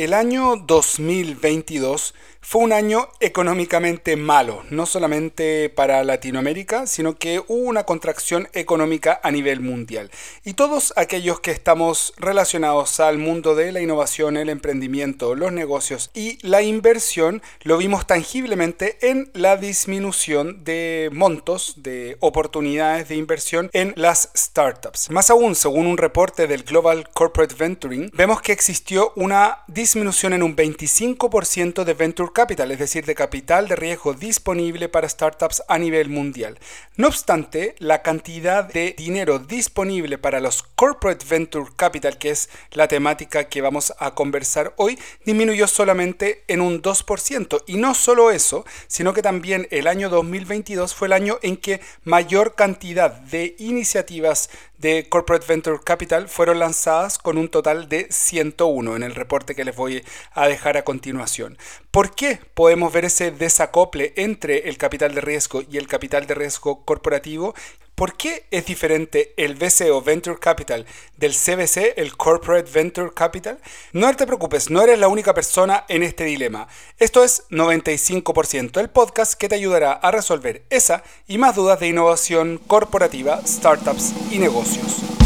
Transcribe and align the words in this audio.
El 0.00 0.14
año 0.14 0.56
2022 0.56 2.14
fue 2.40 2.62
un 2.62 2.72
año 2.72 3.10
económicamente 3.20 4.16
malo, 4.16 4.62
no 4.70 4.86
solamente 4.86 5.68
para 5.68 6.02
Latinoamérica, 6.04 6.86
sino 6.86 7.18
que 7.18 7.38
hubo 7.38 7.68
una 7.68 7.84
contracción 7.84 8.48
económica 8.54 9.20
a 9.22 9.30
nivel 9.30 9.60
mundial. 9.60 10.10
Y 10.42 10.54
todos 10.54 10.94
aquellos 10.96 11.40
que 11.40 11.50
estamos 11.50 12.14
relacionados 12.16 12.98
al 12.98 13.18
mundo 13.18 13.54
de 13.54 13.72
la 13.72 13.82
innovación, 13.82 14.38
el 14.38 14.48
emprendimiento, 14.48 15.34
los 15.34 15.52
negocios 15.52 16.10
y 16.14 16.38
la 16.40 16.62
inversión, 16.62 17.42
lo 17.62 17.76
vimos 17.76 18.06
tangiblemente 18.06 18.96
en 19.02 19.30
la 19.34 19.58
disminución 19.58 20.64
de 20.64 21.10
montos, 21.12 21.74
de 21.76 22.16
oportunidades 22.20 23.10
de 23.10 23.16
inversión 23.16 23.68
en 23.74 23.92
las 23.96 24.30
startups. 24.34 25.10
Más 25.10 25.28
aún, 25.28 25.54
según 25.54 25.86
un 25.86 25.98
reporte 25.98 26.46
del 26.46 26.62
Global 26.62 27.06
Corporate 27.10 27.54
Venturing, 27.54 28.10
vemos 28.14 28.40
que 28.40 28.52
existió 28.52 29.12
una 29.14 29.58
disminución 29.68 29.89
en 29.96 30.42
un 30.42 30.54
25% 30.54 31.82
de 31.82 31.94
venture 31.94 32.30
capital, 32.32 32.70
es 32.70 32.78
decir, 32.78 33.04
de 33.06 33.16
capital 33.16 33.66
de 33.66 33.74
riesgo 33.74 34.14
disponible 34.14 34.88
para 34.88 35.08
startups 35.08 35.62
a 35.66 35.78
nivel 35.78 36.08
mundial. 36.08 36.58
No 36.96 37.08
obstante, 37.08 37.74
la 37.78 38.02
cantidad 38.02 38.62
de 38.64 38.94
dinero 38.96 39.40
disponible 39.40 40.16
para 40.16 40.38
los 40.38 40.62
corporate 40.62 41.26
venture 41.28 41.70
capital, 41.74 42.18
que 42.18 42.30
es 42.30 42.50
la 42.70 42.86
temática 42.86 43.48
que 43.48 43.62
vamos 43.62 43.92
a 43.98 44.14
conversar 44.14 44.74
hoy, 44.76 44.96
disminuyó 45.24 45.66
solamente 45.66 46.44
en 46.46 46.60
un 46.60 46.82
2%. 46.82 47.64
Y 47.66 47.76
no 47.76 47.94
solo 47.94 48.30
eso, 48.30 48.64
sino 48.86 49.12
que 49.12 49.22
también 49.22 49.66
el 49.72 49.88
año 49.88 50.08
2022 50.08 50.94
fue 50.94 51.08
el 51.08 51.14
año 51.14 51.38
en 51.42 51.56
que 51.56 51.80
mayor 52.04 52.54
cantidad 52.54 53.10
de 53.10 53.56
iniciativas 53.58 54.50
de 54.80 55.08
Corporate 55.08 55.46
Venture 55.46 55.78
Capital 55.84 56.28
fueron 56.28 56.58
lanzadas 56.58 57.18
con 57.18 57.36
un 57.36 57.48
total 57.48 57.88
de 57.88 58.06
101 58.10 58.96
en 58.96 59.02
el 59.02 59.14
reporte 59.14 59.54
que 59.54 59.64
les 59.64 59.76
voy 59.76 60.02
a 60.32 60.48
dejar 60.48 60.78
a 60.78 60.84
continuación. 60.84 61.58
¿Por 61.90 62.14
qué 62.14 62.40
podemos 62.54 62.92
ver 62.92 63.04
ese 63.04 63.30
desacople 63.30 64.14
entre 64.16 64.70
el 64.70 64.78
capital 64.78 65.14
de 65.14 65.20
riesgo 65.20 65.62
y 65.70 65.76
el 65.76 65.86
capital 65.86 66.26
de 66.26 66.34
riesgo 66.34 66.84
corporativo? 66.84 67.54
¿Por 68.00 68.16
qué 68.16 68.46
es 68.50 68.64
diferente 68.64 69.34
el 69.36 69.56
VC 69.56 69.90
Venture 70.02 70.38
Capital 70.38 70.86
del 71.18 71.32
CVC, 71.32 71.98
el 71.98 72.16
Corporate 72.16 72.70
Venture 72.72 73.12
Capital? 73.12 73.58
No 73.92 74.16
te 74.16 74.26
preocupes, 74.26 74.70
no 74.70 74.80
eres 74.80 74.98
la 74.98 75.08
única 75.08 75.34
persona 75.34 75.84
en 75.86 76.02
este 76.02 76.24
dilema. 76.24 76.66
Esto 76.98 77.22
es 77.22 77.46
95% 77.50 78.80
el 78.80 78.88
podcast 78.88 79.34
que 79.34 79.50
te 79.50 79.56
ayudará 79.56 79.92
a 79.92 80.10
resolver 80.12 80.62
esa 80.70 81.04
y 81.28 81.36
más 81.36 81.56
dudas 81.56 81.78
de 81.78 81.88
innovación 81.88 82.58
corporativa, 82.66 83.42
startups 83.46 84.14
y 84.30 84.38
negocios. 84.38 85.19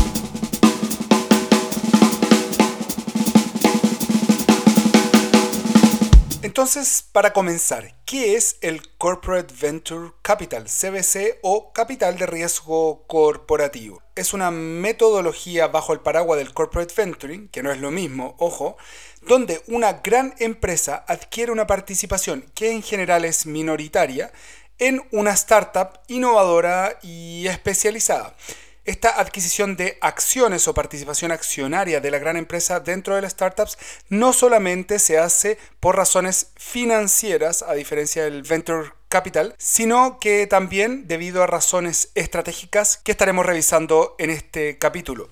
Entonces, 6.54 7.04
para 7.10 7.32
comenzar, 7.32 7.96
¿qué 8.06 8.36
es 8.36 8.58
el 8.60 8.88
Corporate 8.96 9.52
Venture 9.60 10.12
Capital, 10.22 10.66
CVC 10.66 11.40
o 11.42 11.72
capital 11.72 12.16
de 12.16 12.26
riesgo 12.26 13.02
corporativo? 13.08 14.00
Es 14.14 14.32
una 14.32 14.52
metodología 14.52 15.66
bajo 15.66 15.92
el 15.92 15.98
paraguas 15.98 16.38
del 16.38 16.54
Corporate 16.54 16.94
Venturing, 16.96 17.48
que 17.48 17.64
no 17.64 17.72
es 17.72 17.80
lo 17.80 17.90
mismo, 17.90 18.36
ojo, 18.38 18.76
donde 19.22 19.64
una 19.66 19.94
gran 19.94 20.32
empresa 20.38 21.04
adquiere 21.08 21.50
una 21.50 21.66
participación 21.66 22.44
que 22.54 22.70
en 22.70 22.84
general 22.84 23.24
es 23.24 23.46
minoritaria 23.46 24.30
en 24.78 25.02
una 25.10 25.32
startup 25.32 25.98
innovadora 26.06 27.00
y 27.02 27.48
especializada. 27.48 28.36
Esta 28.84 29.18
adquisición 29.18 29.76
de 29.76 29.96
acciones 30.02 30.68
o 30.68 30.74
participación 30.74 31.32
accionaria 31.32 32.02
de 32.02 32.10
la 32.10 32.18
gran 32.18 32.36
empresa 32.36 32.80
dentro 32.80 33.14
de 33.14 33.22
las 33.22 33.32
startups 33.32 33.78
no 34.10 34.34
solamente 34.34 34.98
se 34.98 35.18
hace 35.18 35.56
por 35.80 35.96
razones 35.96 36.52
financieras, 36.56 37.62
a 37.62 37.72
diferencia 37.72 38.24
del 38.24 38.42
venture 38.42 38.92
capital, 39.08 39.54
sino 39.56 40.18
que 40.20 40.46
también 40.46 41.08
debido 41.08 41.42
a 41.42 41.46
razones 41.46 42.10
estratégicas 42.14 42.98
que 42.98 43.12
estaremos 43.12 43.46
revisando 43.46 44.16
en 44.18 44.28
este 44.28 44.76
capítulo. 44.76 45.28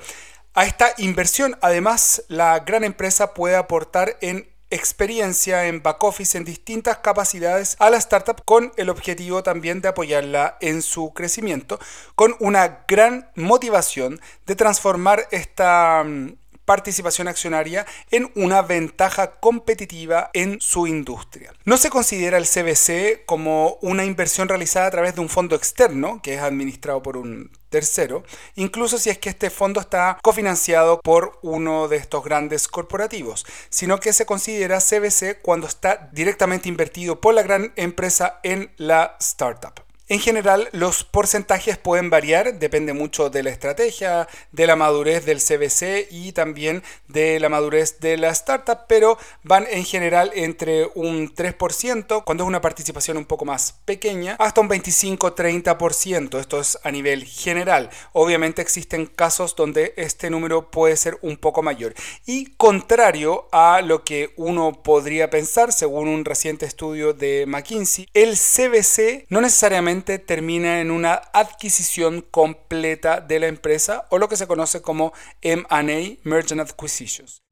A 0.55 0.65
esta 0.65 0.95
inversión, 0.99 1.59
además, 1.61 2.25
la 2.29 2.59
gran 2.61 2.85
empresa 2.85 3.35
puede 3.35 3.57
aportar 3.57 4.19
en 4.21 4.52
experiencia 4.73 5.67
en 5.67 5.83
back 5.83 6.03
office 6.03 6.37
en 6.37 6.45
distintas 6.45 6.99
capacidades 6.99 7.77
a 7.79 7.91
la 7.91 7.99
startup 7.99 8.43
con 8.45 8.73
el 8.77 8.89
objetivo 8.89 9.43
también 9.43 9.81
de 9.81 9.89
apoyarla 9.89 10.57
en 10.61 10.83
su 10.83 11.13
crecimiento, 11.13 11.79
con 12.15 12.35
una 12.41 12.85
gran 12.89 13.31
motivación 13.37 14.21
de 14.47 14.57
transformar 14.57 15.29
esta 15.31 16.03
mm, 16.05 16.37
participación 16.65 17.29
accionaria 17.29 17.85
en 18.11 18.31
una 18.35 18.63
ventaja 18.63 19.33
competitiva 19.33 20.31
en 20.33 20.59
su 20.61 20.87
industria. 20.87 21.53
No 21.65 21.77
se 21.77 21.91
considera 21.91 22.39
el 22.39 22.47
CBC 22.47 23.27
como 23.27 23.79
una 23.83 24.05
inversión 24.05 24.49
realizada 24.49 24.87
a 24.87 24.91
través 24.91 25.15
de 25.15 25.21
un 25.21 25.29
fondo 25.29 25.55
externo, 25.55 26.21
que 26.23 26.35
es 26.35 26.41
administrado 26.41 27.03
por 27.03 27.17
un 27.17 27.51
tercero, 27.73 28.23
incluso 28.55 28.99
si 28.99 29.11
es 29.11 29.19
que 29.19 29.31
este 29.31 29.51
fondo 29.51 29.81
está 29.81 30.19
cofinanciado 30.23 31.01
por 31.01 31.41
uno 31.43 31.89
de 31.89 31.97
estos 31.97 32.23
grandes 32.23 32.69
corporativos, 32.69 33.45
sino 33.69 33.99
que 33.99 34.13
se 34.13 34.27
considera 34.27 34.79
CBC 34.79 35.43
cuando 35.43 35.67
está 35.67 36.09
directamente 36.13 36.69
invertido 36.69 37.21
por 37.21 37.35
la 37.35 37.43
gran 37.43 37.73
empresa 37.75 38.39
en 38.45 38.71
la 38.77 39.17
startup. 39.19 39.92
En 40.09 40.19
general, 40.19 40.69
los 40.73 41.05
porcentajes 41.05 41.79
pueden 41.79 42.11
variar, 42.11 42.59
depende 42.59 42.93
mucho 42.93 43.31
de 43.31 43.43
la 43.43 43.51
estrategia, 43.51 44.29
de 44.51 44.67
la 44.67 44.75
madurez 44.75 45.25
del 45.25 45.41
CBC 45.41 46.09
y 46.11 46.33
también 46.33 46.83
de 47.07 47.39
la 47.39 47.49
madurez 47.49 48.01
de 48.01 48.17
la 48.17 48.31
startup, 48.31 48.81
pero 48.89 49.17
van 49.45 49.67
en 49.71 49.85
general 49.85 50.33
entre 50.35 50.91
un 50.95 51.33
3%, 51.33 52.25
cuando 52.25 52.45
es 52.45 52.49
una 52.49 52.61
participación 52.61 53.17
un 53.17 53.27
poco 53.27 53.45
más 53.45 53.75
pequeña, 53.85 54.35
hasta 54.41 54.61
un 54.61 54.69
25-30%. 54.69 56.41
Esto 56.41 56.61
es 56.61 56.79
a 56.83 56.91
nivel 56.91 57.25
general. 57.25 57.89
Obviamente 58.13 58.61
existen 58.61 59.07
casos 59.07 59.55
donde 59.55 59.95
este 59.97 60.31
número 60.31 60.71
puede 60.71 60.97
ser 60.97 61.17
un 61.23 61.37
poco 61.37 61.63
mayor. 61.63 61.95
Y 62.27 62.47
contrario 62.57 63.49
a 63.53 63.81
lo 63.83 64.03
que 64.03 64.33
uno 64.37 64.83
podría 64.83 65.31
pensar, 65.31 65.73
según 65.73 66.09
un 66.09 66.25
reciente 66.25 66.67
estudio 66.67 67.13
de 67.15 67.45
McKinsey, 67.47 68.09
el 68.15 68.37
CBC 68.37 69.27
no 69.29 69.41
necesariamente 69.41 69.92
termina 70.01 70.81
en 70.81 70.91
una 70.91 71.15
adquisición 71.33 72.23
completa 72.23 73.21
de 73.21 73.41
la 73.41 73.49
empresa 73.49 74.07
o 74.11 74.19
lo 74.19 74.29
que 74.29 74.37
se 74.37 74.47
conoce 74.47 74.81
como 74.81 75.13
M&A, 75.43 76.19
Merger 76.25 76.61
Acquisitions. 76.61 77.43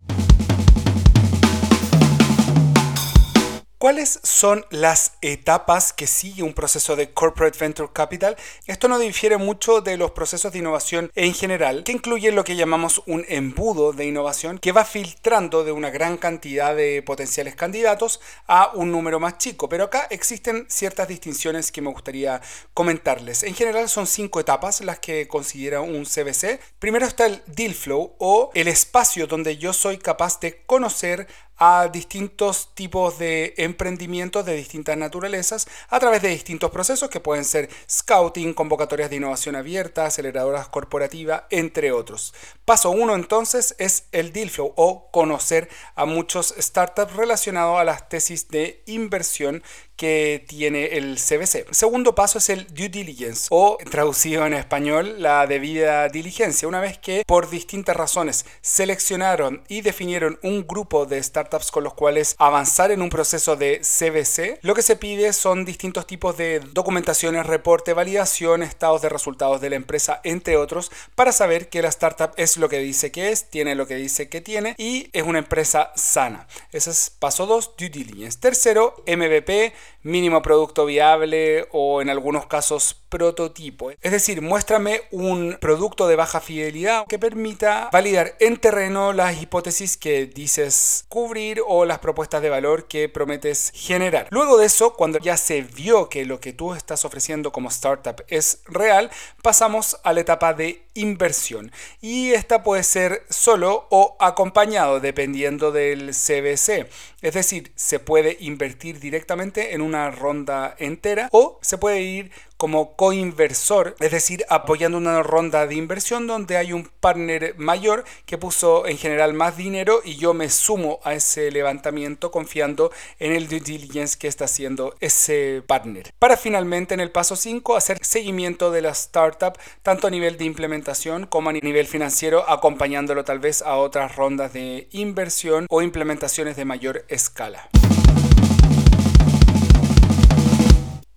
¿Cuáles 3.80 4.20
son 4.22 4.66
las 4.68 5.12
etapas 5.22 5.94
que 5.94 6.06
sigue 6.06 6.42
un 6.42 6.52
proceso 6.52 6.96
de 6.96 7.14
Corporate 7.14 7.58
Venture 7.58 7.88
Capital? 7.94 8.36
Esto 8.66 8.88
no 8.88 8.98
difiere 8.98 9.38
mucho 9.38 9.80
de 9.80 9.96
los 9.96 10.10
procesos 10.10 10.52
de 10.52 10.58
innovación 10.58 11.10
en 11.14 11.32
general, 11.32 11.82
que 11.82 11.92
incluyen 11.92 12.34
lo 12.34 12.44
que 12.44 12.56
llamamos 12.56 13.00
un 13.06 13.24
embudo 13.26 13.94
de 13.94 14.04
innovación 14.04 14.58
que 14.58 14.72
va 14.72 14.84
filtrando 14.84 15.64
de 15.64 15.72
una 15.72 15.88
gran 15.88 16.18
cantidad 16.18 16.76
de 16.76 17.02
potenciales 17.02 17.56
candidatos 17.56 18.20
a 18.46 18.70
un 18.74 18.92
número 18.92 19.18
más 19.18 19.38
chico. 19.38 19.70
Pero 19.70 19.84
acá 19.84 20.08
existen 20.10 20.66
ciertas 20.68 21.08
distinciones 21.08 21.72
que 21.72 21.80
me 21.80 21.90
gustaría 21.90 22.42
comentarles. 22.74 23.44
En 23.44 23.54
general 23.54 23.88
son 23.88 24.06
cinco 24.06 24.40
etapas 24.40 24.82
las 24.82 24.98
que 24.98 25.26
considera 25.26 25.80
un 25.80 26.04
CBC. 26.04 26.60
Primero 26.78 27.06
está 27.06 27.24
el 27.24 27.42
deal 27.46 27.72
flow 27.72 28.14
o 28.18 28.50
el 28.52 28.68
espacio 28.68 29.26
donde 29.26 29.56
yo 29.56 29.72
soy 29.72 29.96
capaz 29.96 30.38
de 30.38 30.64
conocer 30.66 31.26
a 31.60 31.88
distintos 31.92 32.74
tipos 32.74 33.18
de 33.18 33.52
emprendimientos 33.58 34.46
de 34.46 34.56
distintas 34.56 34.96
naturalezas 34.96 35.68
a 35.90 36.00
través 36.00 36.22
de 36.22 36.30
distintos 36.30 36.70
procesos 36.70 37.10
que 37.10 37.20
pueden 37.20 37.44
ser 37.44 37.68
scouting, 37.88 38.54
convocatorias 38.54 39.10
de 39.10 39.16
innovación 39.16 39.56
abierta, 39.56 40.06
aceleradoras 40.06 40.68
corporativas, 40.68 41.42
entre 41.50 41.92
otros. 41.92 42.32
Paso 42.64 42.90
uno 42.90 43.14
entonces 43.14 43.76
es 43.78 44.04
el 44.12 44.32
deal 44.32 44.48
flow 44.48 44.72
o 44.76 45.10
conocer 45.10 45.68
a 45.94 46.06
muchos 46.06 46.54
startups 46.58 47.14
relacionados 47.14 47.78
a 47.78 47.84
las 47.84 48.08
tesis 48.08 48.48
de 48.48 48.82
inversión 48.86 49.62
que 50.00 50.42
tiene 50.48 50.96
el 50.96 51.16
CBC. 51.16 51.66
Segundo 51.72 52.14
paso 52.14 52.38
es 52.38 52.48
el 52.48 52.66
due 52.72 52.88
diligence 52.88 53.48
o 53.50 53.76
traducido 53.90 54.46
en 54.46 54.54
español 54.54 55.16
la 55.18 55.46
debida 55.46 56.08
diligencia. 56.08 56.66
Una 56.66 56.80
vez 56.80 56.96
que 56.96 57.22
por 57.26 57.50
distintas 57.50 57.94
razones 57.94 58.46
seleccionaron 58.62 59.62
y 59.68 59.82
definieron 59.82 60.38
un 60.42 60.66
grupo 60.66 61.04
de 61.04 61.22
startups 61.22 61.70
con 61.70 61.84
los 61.84 61.92
cuales 61.92 62.34
avanzar 62.38 62.92
en 62.92 63.02
un 63.02 63.10
proceso 63.10 63.56
de 63.56 63.82
CBC, 63.82 64.60
lo 64.62 64.74
que 64.74 64.80
se 64.80 64.96
pide 64.96 65.34
son 65.34 65.66
distintos 65.66 66.06
tipos 66.06 66.34
de 66.34 66.60
documentaciones, 66.72 67.44
reporte, 67.44 67.92
validación, 67.92 68.62
estados 68.62 69.02
de 69.02 69.10
resultados 69.10 69.60
de 69.60 69.68
la 69.68 69.76
empresa, 69.76 70.22
entre 70.24 70.56
otros, 70.56 70.90
para 71.14 71.32
saber 71.32 71.68
que 71.68 71.82
la 71.82 71.88
startup 71.88 72.30
es 72.38 72.56
lo 72.56 72.70
que 72.70 72.78
dice 72.78 73.12
que 73.12 73.32
es, 73.32 73.50
tiene 73.50 73.74
lo 73.74 73.86
que 73.86 73.96
dice 73.96 74.30
que 74.30 74.40
tiene 74.40 74.76
y 74.78 75.10
es 75.12 75.24
una 75.24 75.40
empresa 75.40 75.92
sana. 75.94 76.48
Ese 76.72 76.88
es 76.88 77.10
paso 77.10 77.44
2, 77.44 77.72
due 77.76 77.90
diligence. 77.90 78.38
Tercero, 78.38 78.94
MVP 79.06 79.74
mínimo 80.02 80.42
producto 80.42 80.86
viable 80.86 81.66
o 81.72 82.02
en 82.02 82.10
algunos 82.10 82.46
casos 82.46 82.94
prototipo. 83.08 83.90
Es 84.00 84.12
decir, 84.12 84.40
muéstrame 84.40 85.02
un 85.10 85.58
producto 85.60 86.08
de 86.08 86.16
baja 86.16 86.40
fidelidad 86.40 87.06
que 87.06 87.18
permita 87.18 87.90
validar 87.92 88.36
en 88.40 88.56
terreno 88.56 89.12
las 89.12 89.42
hipótesis 89.42 89.96
que 89.96 90.26
dices 90.26 91.04
cubrir 91.08 91.60
o 91.66 91.84
las 91.84 91.98
propuestas 91.98 92.40
de 92.40 92.50
valor 92.50 92.86
que 92.86 93.08
prometes 93.08 93.72
generar. 93.74 94.28
Luego 94.30 94.56
de 94.58 94.66
eso, 94.66 94.94
cuando 94.94 95.18
ya 95.18 95.36
se 95.36 95.62
vio 95.62 96.08
que 96.08 96.24
lo 96.24 96.40
que 96.40 96.52
tú 96.52 96.74
estás 96.74 97.04
ofreciendo 97.04 97.52
como 97.52 97.68
startup 97.68 98.24
es 98.28 98.62
real, 98.66 99.10
pasamos 99.42 99.98
a 100.04 100.12
la 100.12 100.20
etapa 100.20 100.54
de 100.54 100.86
inversión. 100.94 101.72
Y 102.00 102.32
esta 102.32 102.62
puede 102.62 102.82
ser 102.82 103.24
solo 103.28 103.86
o 103.90 104.16
acompañado 104.20 105.00
dependiendo 105.00 105.72
del 105.72 106.10
CBC. 106.10 106.88
Es 107.22 107.34
decir, 107.34 107.72
se 107.74 107.98
puede 107.98 108.36
invertir 108.40 109.00
directamente 109.00 109.74
en 109.74 109.82
una 109.82 110.10
ronda 110.10 110.74
entera 110.78 111.28
o 111.32 111.58
se 111.62 111.78
puede 111.78 112.00
ir 112.00 112.30
como 112.60 112.94
coinversor, 112.94 113.96
es 114.00 114.10
decir, 114.10 114.44
apoyando 114.50 114.98
una 114.98 115.22
ronda 115.22 115.66
de 115.66 115.76
inversión 115.76 116.26
donde 116.26 116.58
hay 116.58 116.74
un 116.74 116.90
partner 117.00 117.54
mayor 117.56 118.04
que 118.26 118.36
puso 118.36 118.86
en 118.86 118.98
general 118.98 119.32
más 119.32 119.56
dinero 119.56 120.02
y 120.04 120.16
yo 120.16 120.34
me 120.34 120.50
sumo 120.50 121.00
a 121.02 121.14
ese 121.14 121.50
levantamiento 121.50 122.30
confiando 122.30 122.92
en 123.18 123.32
el 123.32 123.48
due 123.48 123.60
diligence 123.60 124.18
que 124.18 124.28
está 124.28 124.44
haciendo 124.44 124.94
ese 125.00 125.62
partner. 125.66 126.12
Para 126.18 126.36
finalmente 126.36 126.92
en 126.92 127.00
el 127.00 127.10
paso 127.10 127.34
5 127.34 127.76
hacer 127.76 127.96
seguimiento 128.04 128.70
de 128.70 128.82
la 128.82 128.90
startup 128.90 129.58
tanto 129.82 130.06
a 130.06 130.10
nivel 130.10 130.36
de 130.36 130.44
implementación 130.44 131.26
como 131.26 131.48
a 131.48 131.54
nivel 131.54 131.86
financiero 131.86 132.44
acompañándolo 132.46 133.24
tal 133.24 133.38
vez 133.38 133.62
a 133.62 133.76
otras 133.76 134.16
rondas 134.16 134.52
de 134.52 134.86
inversión 134.90 135.66
o 135.70 135.80
implementaciones 135.80 136.56
de 136.56 136.66
mayor 136.66 137.06
escala. 137.08 137.70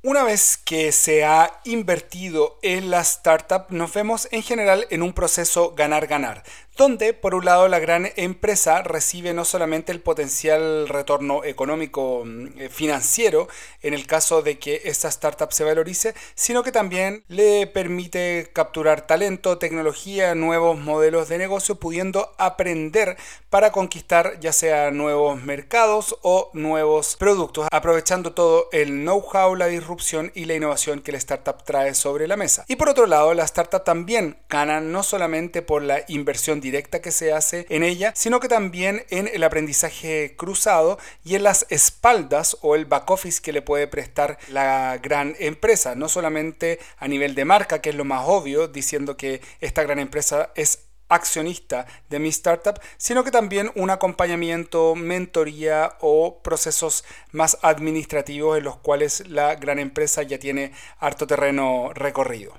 Una 0.06 0.26
vez 0.26 0.58
que 0.58 0.92
se 0.92 1.24
ha 1.24 1.62
invertido 1.64 2.60
en 2.62 2.92
la 2.92 3.00
startup, 3.00 3.68
nos 3.70 3.94
vemos 3.94 4.28
en 4.32 4.44
general 4.44 4.86
en 4.90 5.02
un 5.02 5.14
proceso 5.14 5.76
ganar-ganar, 5.76 6.44
donde 6.76 7.14
por 7.14 7.36
un 7.36 7.46
lado 7.46 7.68
la 7.68 7.80
gran 7.80 8.10
empresa 8.16 8.82
recibe 8.82 9.34
no 9.34 9.46
solamente 9.46 9.92
el 9.92 10.00
potencial 10.02 10.88
retorno 10.88 11.44
económico 11.44 12.24
mm, 12.26 12.48
eh, 12.58 12.70
financiero 12.70 13.48
en 13.82 13.94
el 13.94 14.08
caso 14.08 14.42
de 14.42 14.58
que 14.58 14.82
esta 14.86 15.08
startup 15.10 15.52
se 15.52 15.64
valorice, 15.64 16.16
sino 16.36 16.64
que 16.64 16.72
también 16.72 17.24
le 17.28 17.68
permite 17.68 18.50
capturar 18.54 19.06
talento, 19.06 19.58
tecnología, 19.58 20.36
nuevos 20.36 20.80
modelos 20.80 21.30
de 21.30 21.38
negocio, 21.38 21.76
pudiendo 21.76 22.34
aprender 22.38 23.18
para 23.50 23.72
conquistar 23.72 24.40
ya 24.40 24.52
sea 24.52 24.92
nuevos 24.92 25.42
mercados 25.44 26.18
o 26.22 26.50
nuevos 26.54 27.16
productos, 27.18 27.68
aprovechando 27.72 28.34
todo 28.34 28.70
el 28.72 29.04
know-how, 29.04 29.56
la 29.56 29.68
disrupción 29.68 30.32
y 30.34 30.46
la 30.46 30.56
innovación 30.56 31.02
que 31.02 31.12
la 31.12 31.18
startup 31.20 31.64
trae 31.64 31.94
sobre 31.94 32.28
la 32.28 32.38
mesa. 32.38 32.66
Y 32.68 32.78
por 32.78 32.90
otro 32.90 33.06
lado, 33.06 33.34
la 33.34 33.44
startup 33.44 33.84
también 33.84 34.38
gana 34.50 34.82
no 34.82 35.04
solamente 35.04 35.62
por 35.62 35.84
la 35.84 36.04
inversión 36.08 36.62
directa 36.64 37.02
que 37.02 37.12
se 37.12 37.32
hace 37.32 37.68
en 37.70 37.84
ella, 37.84 38.12
sino 38.16 38.40
que 38.40 38.48
también 38.48 39.06
en 39.12 39.28
el 39.28 39.44
aprendizaje 39.44 40.36
cruzado 40.36 40.98
y 41.24 41.36
en 41.36 41.44
las 41.44 41.68
espaldas 41.70 42.58
o 42.62 42.74
el 42.74 42.86
back 42.86 43.12
office 43.12 43.42
que 43.42 43.54
le 43.54 43.62
puede 43.62 43.88
prestar 43.88 44.40
la 44.50 44.98
gran 44.98 45.36
empresa, 45.38 45.94
no 45.94 46.10
solamente 46.10 46.80
a 46.98 47.08
nivel 47.08 47.36
de 47.36 47.46
marca, 47.46 47.82
que 47.82 47.92
es 47.92 47.96
lo 47.96 48.06
más 48.06 48.24
obvio, 48.26 48.68
diciendo 48.68 49.16
que 49.16 49.42
esta 49.60 49.84
gran 49.84 50.00
empresa 50.00 50.52
es 50.56 50.80
accionista 51.10 51.86
de 52.10 52.20
mi 52.20 52.30
startup, 52.30 52.80
sino 52.98 53.24
que 53.24 53.32
también 53.32 53.72
un 53.76 53.90
acompañamiento, 53.90 54.96
mentoría 54.96 55.98
o 56.00 56.42
procesos 56.42 57.04
más 57.32 57.58
administrativos 57.62 58.58
en 58.58 58.64
los 58.64 58.78
cuales 58.78 59.28
la 59.28 59.56
gran 59.56 59.80
empresa 59.80 60.24
ya 60.24 60.40
tiene 60.40 60.72
harto 61.00 61.28
terreno 61.28 61.92
recorrido. 61.94 62.54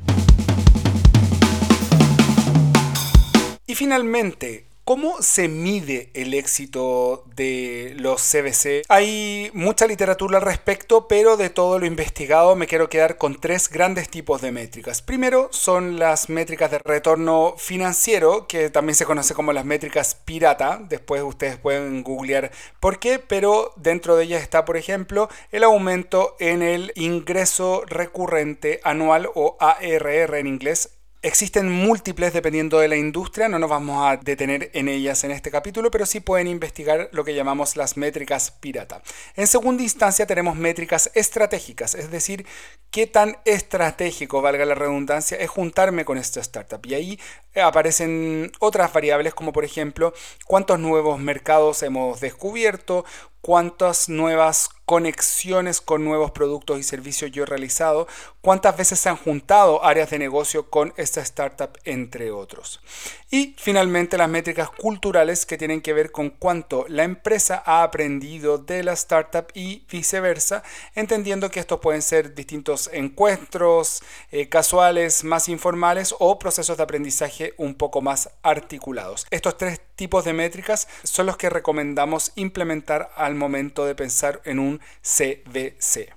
Y 3.74 3.76
finalmente, 3.76 4.66
¿Cómo 4.84 5.22
se 5.22 5.48
mide 5.48 6.10
el 6.12 6.34
éxito 6.34 7.24
de 7.36 7.94
los 7.96 8.20
CBC? 8.20 8.84
Hay 8.90 9.50
mucha 9.54 9.86
literatura 9.86 10.36
al 10.36 10.44
respecto, 10.44 11.08
pero 11.08 11.38
de 11.38 11.48
todo 11.48 11.78
lo 11.78 11.86
investigado 11.86 12.54
me 12.54 12.66
quiero 12.66 12.90
quedar 12.90 13.16
con 13.16 13.40
tres 13.40 13.70
grandes 13.70 14.10
tipos 14.10 14.42
de 14.42 14.52
métricas. 14.52 15.00
Primero 15.00 15.48
son 15.52 15.98
las 15.98 16.28
métricas 16.28 16.70
de 16.70 16.80
retorno 16.80 17.54
financiero, 17.56 18.46
que 18.46 18.68
también 18.68 18.94
se 18.94 19.06
conoce 19.06 19.32
como 19.32 19.54
las 19.54 19.64
métricas 19.64 20.16
pirata. 20.16 20.78
Después 20.86 21.22
ustedes 21.22 21.56
pueden 21.56 22.02
googlear 22.02 22.50
por 22.78 22.98
qué, 22.98 23.18
pero 23.18 23.72
dentro 23.76 24.16
de 24.16 24.24
ellas 24.24 24.42
está, 24.42 24.66
por 24.66 24.76
ejemplo, 24.76 25.30
el 25.50 25.64
aumento 25.64 26.36
en 26.40 26.60
el 26.60 26.92
ingreso 26.94 27.84
recurrente 27.86 28.82
anual 28.84 29.30
o 29.34 29.56
ARR 29.60 30.34
en 30.34 30.46
inglés 30.46 30.90
Existen 31.24 31.72
múltiples 31.72 32.34
dependiendo 32.34 32.78
de 32.78 32.86
la 32.86 32.96
industria, 32.96 33.48
no 33.48 33.58
nos 33.58 33.70
vamos 33.70 34.06
a 34.06 34.18
detener 34.18 34.70
en 34.74 34.88
ellas 34.88 35.24
en 35.24 35.30
este 35.30 35.50
capítulo, 35.50 35.90
pero 35.90 36.04
sí 36.04 36.20
pueden 36.20 36.46
investigar 36.46 37.08
lo 37.12 37.24
que 37.24 37.34
llamamos 37.34 37.78
las 37.78 37.96
métricas 37.96 38.50
pirata. 38.50 39.00
En 39.34 39.46
segunda 39.46 39.82
instancia 39.82 40.26
tenemos 40.26 40.54
métricas 40.54 41.10
estratégicas, 41.14 41.94
es 41.94 42.10
decir, 42.10 42.44
qué 42.90 43.06
tan 43.06 43.38
estratégico, 43.46 44.42
valga 44.42 44.66
la 44.66 44.74
redundancia, 44.74 45.38
es 45.38 45.48
juntarme 45.48 46.04
con 46.04 46.18
esta 46.18 46.40
startup. 46.40 46.84
Y 46.84 46.92
ahí 46.92 47.20
aparecen 47.54 48.52
otras 48.60 48.92
variables 48.92 49.32
como 49.32 49.54
por 49.54 49.64
ejemplo 49.64 50.12
cuántos 50.44 50.78
nuevos 50.78 51.18
mercados 51.18 51.82
hemos 51.82 52.20
descubierto, 52.20 53.06
cuántas 53.40 54.10
nuevas 54.10 54.68
conexiones 54.84 55.80
con 55.80 56.04
nuevos 56.04 56.30
productos 56.32 56.78
y 56.78 56.82
servicios 56.82 57.30
yo 57.30 57.44
he 57.44 57.46
realizado, 57.46 58.06
cuántas 58.40 58.76
veces 58.76 58.98
se 58.98 59.08
han 59.08 59.16
juntado 59.16 59.84
áreas 59.84 60.10
de 60.10 60.18
negocio 60.18 60.68
con 60.68 60.92
esta 60.96 61.20
startup, 61.20 61.78
entre 61.84 62.30
otros. 62.30 62.80
Y 63.30 63.54
finalmente 63.58 64.18
las 64.18 64.28
métricas 64.28 64.70
culturales 64.70 65.46
que 65.46 65.58
tienen 65.58 65.80
que 65.80 65.92
ver 65.92 66.12
con 66.12 66.30
cuánto 66.30 66.84
la 66.88 67.04
empresa 67.04 67.62
ha 67.64 67.82
aprendido 67.82 68.58
de 68.58 68.84
la 68.84 68.92
startup 68.92 69.46
y 69.54 69.84
viceversa, 69.90 70.62
entendiendo 70.94 71.50
que 71.50 71.60
estos 71.60 71.80
pueden 71.80 72.02
ser 72.02 72.34
distintos 72.34 72.90
encuentros 72.92 74.02
eh, 74.30 74.48
casuales, 74.48 75.24
más 75.24 75.48
informales 75.48 76.14
o 76.18 76.38
procesos 76.38 76.76
de 76.76 76.82
aprendizaje 76.82 77.54
un 77.56 77.74
poco 77.74 78.02
más 78.02 78.30
articulados. 78.42 79.26
Estos 79.30 79.56
tres 79.56 79.80
tipos 79.96 80.24
de 80.24 80.32
métricas 80.32 80.88
son 81.02 81.26
los 81.26 81.36
que 81.36 81.50
recomendamos 81.50 82.32
implementar 82.36 83.10
al 83.16 83.34
momento 83.34 83.84
de 83.86 83.94
pensar 83.94 84.40
en 84.44 84.58
un 84.58 84.80
CBC. 85.02 86.12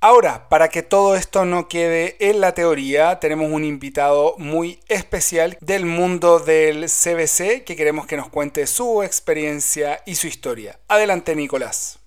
Ahora, 0.00 0.48
para 0.48 0.68
que 0.68 0.82
todo 0.82 1.16
esto 1.16 1.44
no 1.44 1.68
quede 1.68 2.16
en 2.20 2.40
la 2.40 2.52
teoría, 2.52 3.18
tenemos 3.18 3.50
un 3.50 3.64
invitado 3.64 4.34
muy 4.38 4.78
especial 4.88 5.56
del 5.60 5.86
mundo 5.86 6.38
del 6.38 6.84
CBC 6.84 7.64
que 7.64 7.76
queremos 7.76 8.06
que 8.06 8.16
nos 8.16 8.28
cuente 8.28 8.66
su 8.66 9.02
experiencia 9.02 10.02
y 10.06 10.16
su 10.16 10.26
historia. 10.26 10.78
Adelante, 10.86 11.34
Nicolás. 11.34 11.98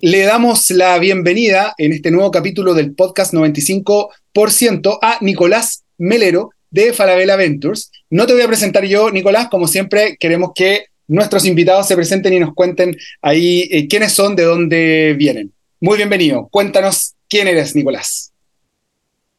Le 0.00 0.22
damos 0.22 0.70
la 0.70 0.98
bienvenida 0.98 1.74
en 1.76 1.92
este 1.92 2.10
nuevo 2.10 2.30
capítulo 2.30 2.74
del 2.74 2.94
podcast 2.94 3.32
95% 3.32 4.98
a 5.02 5.18
Nicolás 5.20 5.84
Melero, 5.98 6.50
de 6.70 6.92
Falabella 6.92 7.36
Ventures. 7.36 7.90
No 8.10 8.26
te 8.26 8.32
voy 8.32 8.42
a 8.42 8.48
presentar 8.48 8.84
yo, 8.84 9.10
Nicolás, 9.10 9.48
como 9.48 9.68
siempre 9.68 10.16
queremos 10.18 10.52
que 10.54 10.86
nuestros 11.08 11.46
invitados 11.46 11.88
se 11.88 11.96
presenten 11.96 12.34
y 12.34 12.38
nos 12.38 12.54
cuenten 12.54 12.96
ahí 13.22 13.68
eh, 13.72 13.88
quiénes 13.88 14.12
son, 14.12 14.36
de 14.36 14.44
dónde 14.44 15.14
vienen. 15.18 15.52
Muy 15.80 15.96
bienvenido. 15.96 16.48
Cuéntanos 16.50 17.14
quién 17.28 17.48
eres, 17.48 17.74
Nicolás. 17.74 18.32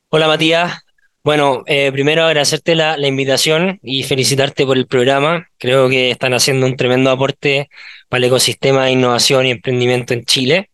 Hola, 0.10 0.28
Matías. 0.28 0.80
Bueno, 1.24 1.64
eh, 1.68 1.92
primero 1.92 2.24
agradecerte 2.24 2.76
la, 2.76 2.98
invitación 3.08 3.80
y 3.84 4.04
felicitarte 4.04 4.66
por 4.66 4.78
el 4.78 4.88
programa. 4.88 5.48
Creo 5.58 5.90
que 5.90 6.10
están 6.10 6.34
haciendo 6.34 6.66
un 6.66 6.76
tremendo 6.76 7.12
aporte 7.12 7.70
para 8.08 8.20
el 8.20 8.26
ecosistema 8.26 8.86
de 8.86 8.92
innovación 8.92 9.46
y 9.46 9.52
emprendimiento 9.52 10.14
en 10.14 10.24
Chile. 10.26 10.70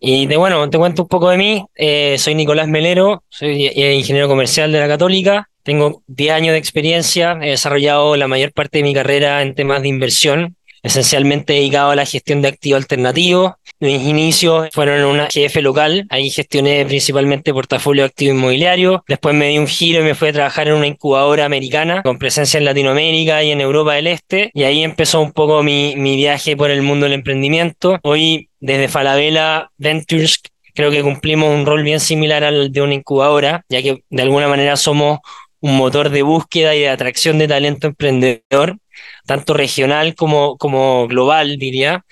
Y 0.00 0.26
de, 0.26 0.36
bueno, 0.36 0.70
te 0.70 0.78
cuento 0.78 1.02
un 1.02 1.08
poco 1.08 1.28
de 1.28 1.36
mí. 1.36 1.64
Eh, 1.74 2.16
soy 2.18 2.34
Nicolás 2.36 2.68
Melero, 2.68 3.24
soy 3.28 3.66
ingeniero 3.66 4.28
comercial 4.28 4.70
de 4.72 4.78
la 4.78 4.88
Católica. 4.88 5.50
Tengo 5.68 6.02
10 6.06 6.32
años 6.32 6.52
de 6.52 6.58
experiencia, 6.58 7.38
he 7.42 7.50
desarrollado 7.50 8.16
la 8.16 8.26
mayor 8.26 8.52
parte 8.52 8.78
de 8.78 8.84
mi 8.84 8.94
carrera 8.94 9.42
en 9.42 9.54
temas 9.54 9.82
de 9.82 9.88
inversión, 9.88 10.56
esencialmente 10.82 11.52
dedicado 11.52 11.90
a 11.90 11.94
la 11.94 12.06
gestión 12.06 12.40
de 12.40 12.48
activos 12.48 12.80
alternativos. 12.80 13.52
Mis 13.78 14.00
inicios 14.00 14.70
fueron 14.72 15.00
en 15.00 15.04
una 15.04 15.28
GF 15.28 15.56
local, 15.56 16.06
ahí 16.08 16.30
gestioné 16.30 16.86
principalmente 16.86 17.52
portafolio 17.52 18.04
de 18.04 18.06
activos 18.06 18.36
inmobiliarios. 18.36 19.02
Después 19.06 19.34
me 19.34 19.48
di 19.48 19.58
un 19.58 19.66
giro 19.66 20.00
y 20.00 20.04
me 20.04 20.14
fui 20.14 20.28
a 20.28 20.32
trabajar 20.32 20.68
en 20.68 20.74
una 20.74 20.86
incubadora 20.86 21.44
americana 21.44 22.00
con 22.02 22.16
presencia 22.16 22.56
en 22.56 22.64
Latinoamérica 22.64 23.44
y 23.44 23.50
en 23.50 23.60
Europa 23.60 23.92
del 23.92 24.06
Este. 24.06 24.50
Y 24.54 24.62
ahí 24.62 24.82
empezó 24.82 25.20
un 25.20 25.32
poco 25.32 25.62
mi, 25.62 25.96
mi 25.96 26.16
viaje 26.16 26.56
por 26.56 26.70
el 26.70 26.80
mundo 26.80 27.04
del 27.04 27.12
emprendimiento. 27.12 27.98
Hoy, 28.04 28.48
desde 28.58 28.88
Falabella 28.88 29.70
Ventures, 29.76 30.40
creo 30.74 30.90
que 30.90 31.02
cumplimos 31.02 31.54
un 31.54 31.66
rol 31.66 31.82
bien 31.82 32.00
similar 32.00 32.42
al 32.44 32.72
de 32.72 32.80
una 32.80 32.94
incubadora, 32.94 33.66
ya 33.68 33.82
que 33.82 34.02
de 34.08 34.22
alguna 34.22 34.48
manera 34.48 34.76
somos 34.76 35.18
un 35.60 35.76
motor 35.76 36.10
de 36.10 36.22
búsqueda 36.22 36.74
y 36.74 36.80
de 36.80 36.88
atracción 36.90 37.38
de 37.38 37.48
talento 37.48 37.86
emprendedor, 37.88 38.78
tanto 39.26 39.54
regional 39.54 40.14
como, 40.14 40.56
como 40.58 41.06
global, 41.08 41.58
diría. 41.58 42.04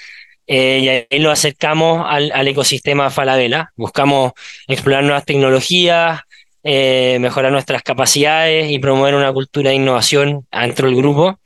eh, 0.47 1.07
y 1.11 1.15
ahí 1.15 1.21
lo 1.21 1.31
acercamos 1.31 2.05
al, 2.09 2.31
al, 2.33 2.49
ecosistema 2.49 3.11
Falabella. 3.11 3.71
Buscamos 3.76 4.33
explorar 4.69 5.05
nuevas 5.05 5.25
tecnologías, 5.25 6.21
eh, 6.62 7.19
mejorar 7.21 7.53
nuestras 7.53 7.83
capacidades 7.83 8.71
y 8.71 8.79
promover 8.79 9.15
una 9.15 9.33
cultura 9.33 9.71
de 9.71 9.76
innovación 9.76 10.47
dentro 10.53 10.88
del 10.88 10.97
grupo. 10.97 11.41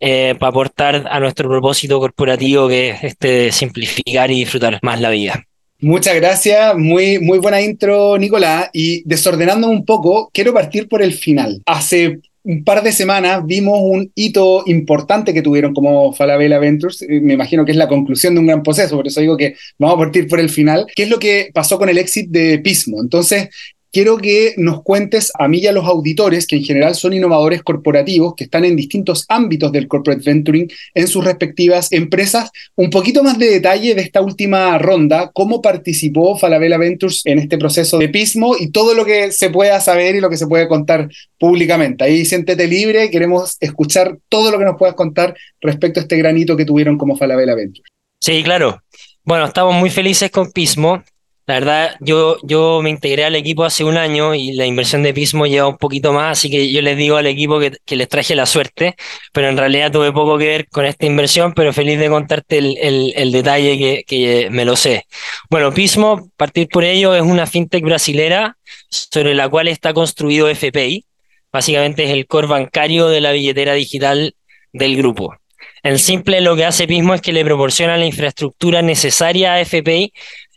Eh, 0.00 0.34
para 0.38 0.50
aportar 0.50 1.06
a 1.10 1.20
nuestro 1.20 1.48
propósito 1.48 2.00
corporativo 2.00 2.68
que 2.68 2.90
es 2.90 3.04
este 3.04 3.52
simplificar 3.52 4.30
y 4.30 4.40
disfrutar 4.40 4.78
más 4.82 5.00
la 5.00 5.10
vida. 5.10 5.44
Muchas 5.82 6.14
gracias, 6.14 6.76
muy, 6.76 7.18
muy 7.18 7.38
buena 7.38 7.60
intro, 7.60 8.18
Nicolás. 8.18 8.68
Y 8.72 9.02
desordenando 9.06 9.68
un 9.68 9.84
poco, 9.84 10.30
quiero 10.32 10.52
partir 10.52 10.88
por 10.88 11.02
el 11.02 11.12
final. 11.12 11.62
Hace 11.64 12.20
un 12.42 12.64
par 12.64 12.82
de 12.82 12.92
semanas 12.92 13.44
vimos 13.44 13.78
un 13.82 14.10
hito 14.14 14.62
importante 14.66 15.34
que 15.34 15.42
tuvieron 15.42 15.74
como 15.74 16.12
Falabella 16.12 16.58
Ventures. 16.58 17.02
Eh, 17.02 17.20
me 17.20 17.34
imagino 17.34 17.64
que 17.64 17.72
es 17.72 17.78
la 17.78 17.88
conclusión 17.88 18.34
de 18.34 18.40
un 18.40 18.46
gran 18.46 18.62
proceso, 18.62 18.96
por 18.96 19.06
eso 19.06 19.20
digo 19.20 19.36
que 19.36 19.56
vamos 19.78 19.96
a 19.96 19.98
partir 19.98 20.28
por 20.28 20.40
el 20.40 20.50
final. 20.50 20.86
¿Qué 20.94 21.04
es 21.04 21.10
lo 21.10 21.18
que 21.18 21.50
pasó 21.52 21.78
con 21.78 21.88
el 21.88 21.98
éxito 21.98 22.30
de 22.30 22.58
Pismo? 22.58 23.00
Entonces, 23.00 23.48
quiero 23.92 24.18
que 24.18 24.54
nos 24.56 24.82
cuentes 24.82 25.30
a 25.38 25.48
mí 25.48 25.58
y 25.58 25.66
a 25.66 25.72
los 25.72 25.86
auditores, 25.86 26.46
que 26.46 26.56
en 26.56 26.64
general 26.64 26.94
son 26.94 27.12
innovadores 27.12 27.62
corporativos, 27.62 28.34
que 28.34 28.44
están 28.44 28.64
en 28.64 28.76
distintos 28.76 29.24
ámbitos 29.28 29.72
del 29.72 29.88
corporate 29.88 30.22
venturing 30.24 30.70
en 30.94 31.08
sus 31.08 31.24
respectivas 31.24 31.92
empresas, 31.92 32.50
un 32.76 32.90
poquito 32.90 33.22
más 33.22 33.38
de 33.38 33.50
detalle 33.50 33.94
de 33.94 34.02
esta 34.02 34.20
última 34.20 34.78
ronda, 34.78 35.30
cómo 35.32 35.60
participó 35.60 36.36
Falabella 36.36 36.78
Ventures 36.78 37.22
en 37.24 37.38
este 37.38 37.58
proceso 37.58 37.98
de 37.98 38.08
Pismo 38.08 38.56
y 38.58 38.70
todo 38.70 38.94
lo 38.94 39.04
que 39.04 39.32
se 39.32 39.50
pueda 39.50 39.80
saber 39.80 40.14
y 40.14 40.20
lo 40.20 40.30
que 40.30 40.36
se 40.36 40.46
puede 40.46 40.68
contar 40.68 41.08
públicamente. 41.38 42.04
Ahí 42.04 42.24
siéntete 42.24 42.66
libre, 42.66 43.10
queremos 43.10 43.56
escuchar 43.60 44.18
todo 44.28 44.50
lo 44.50 44.58
que 44.58 44.64
nos 44.64 44.76
puedas 44.78 44.94
contar 44.94 45.34
respecto 45.60 46.00
a 46.00 46.02
este 46.02 46.16
granito 46.16 46.56
que 46.56 46.64
tuvieron 46.64 46.98
como 46.98 47.16
Falabella 47.16 47.54
Ventures. 47.54 47.90
Sí, 48.20 48.42
claro. 48.42 48.82
Bueno, 49.24 49.46
estamos 49.46 49.74
muy 49.74 49.90
felices 49.90 50.30
con 50.30 50.50
Pismo. 50.52 51.02
La 51.46 51.54
verdad, 51.54 51.96
yo, 52.00 52.36
yo 52.44 52.80
me 52.82 52.90
integré 52.90 53.24
al 53.24 53.34
equipo 53.34 53.64
hace 53.64 53.82
un 53.82 53.96
año 53.96 54.34
y 54.34 54.52
la 54.52 54.66
inversión 54.66 55.02
de 55.02 55.12
Pismo 55.12 55.46
lleva 55.46 55.66
un 55.66 55.78
poquito 55.78 56.12
más, 56.12 56.38
así 56.38 56.48
que 56.48 56.70
yo 56.70 56.80
les 56.80 56.96
digo 56.96 57.16
al 57.16 57.26
equipo 57.26 57.58
que, 57.58 57.72
que 57.84 57.96
les 57.96 58.08
traje 58.08 58.36
la 58.36 58.46
suerte, 58.46 58.94
pero 59.32 59.48
en 59.48 59.56
realidad 59.56 59.90
tuve 59.90 60.12
poco 60.12 60.38
que 60.38 60.46
ver 60.46 60.68
con 60.68 60.84
esta 60.84 61.06
inversión, 61.06 61.52
pero 61.52 61.72
feliz 61.72 61.98
de 61.98 62.08
contarte 62.08 62.58
el, 62.58 63.12
el, 63.16 63.32
detalle 63.32 63.78
que, 63.78 64.04
que, 64.06 64.48
me 64.50 64.64
lo 64.64 64.76
sé. 64.76 65.06
Bueno, 65.48 65.72
Pismo, 65.72 66.30
partir 66.36 66.68
por 66.68 66.84
ello, 66.84 67.14
es 67.14 67.22
una 67.22 67.46
fintech 67.46 67.82
brasilera 67.82 68.56
sobre 68.88 69.34
la 69.34 69.48
cual 69.48 69.66
está 69.68 69.92
construido 69.92 70.48
FPI. 70.48 71.04
Básicamente 71.52 72.04
es 72.04 72.10
el 72.10 72.26
core 72.26 72.46
bancario 72.46 73.08
de 73.08 73.20
la 73.20 73.32
billetera 73.32 73.74
digital 73.74 74.36
del 74.72 74.96
grupo. 74.96 75.34
En 75.82 75.98
simple, 75.98 76.40
lo 76.40 76.54
que 76.56 76.64
hace 76.64 76.86
Pismo 76.86 77.14
es 77.14 77.22
que 77.22 77.32
le 77.32 77.44
proporciona 77.44 77.96
la 77.96 78.06
infraestructura 78.06 78.82
necesaria 78.82 79.54
a 79.54 79.64
FPI 79.64 80.12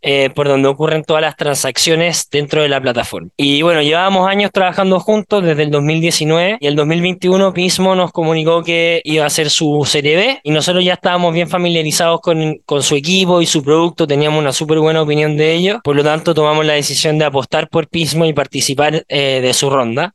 eh, 0.06 0.30
por 0.36 0.50
donde 0.50 0.68
ocurren 0.68 1.04
todas 1.04 1.22
las 1.22 1.38
transacciones 1.38 2.28
dentro 2.30 2.62
de 2.62 2.68
la 2.68 2.82
plataforma. 2.82 3.30
Y 3.38 3.62
bueno, 3.62 3.82
llevábamos 3.82 4.28
años 4.30 4.52
trabajando 4.52 5.00
juntos 5.00 5.44
desde 5.44 5.64
el 5.64 5.72
2019 5.72 6.58
y 6.60 6.68
el 6.68 6.76
2021 6.76 7.54
Pismo 7.54 7.96
nos 7.96 8.12
comunicó 8.12 8.64
que 8.64 9.02
iba 9.06 9.24
a 9.24 9.28
hacer 9.28 9.50
su 9.50 9.84
serie 9.86 10.42
y 10.44 10.52
nosotros 10.52 10.84
ya 10.84 10.94
estábamos 10.94 11.34
bien 11.34 11.48
familiarizados 11.48 12.20
con, 12.20 12.58
con 12.66 12.84
su 12.84 12.96
equipo 12.96 13.42
y 13.42 13.46
su 13.46 13.64
producto, 13.64 14.06
teníamos 14.06 14.42
una 14.42 14.52
súper 14.52 14.80
buena 14.80 15.02
opinión 15.02 15.38
de 15.38 15.54
ellos, 15.54 15.80
por 15.84 15.96
lo 15.96 16.04
tanto 16.04 16.34
tomamos 16.34 16.66
la 16.66 16.74
decisión 16.74 17.18
de 17.18 17.26
apostar 17.26 17.70
por 17.70 17.88
Pismo 17.88 18.26
y 18.26 18.34
participar 18.34 19.06
eh, 19.08 19.40
de 19.42 19.54
su 19.54 19.70
ronda 19.70 20.14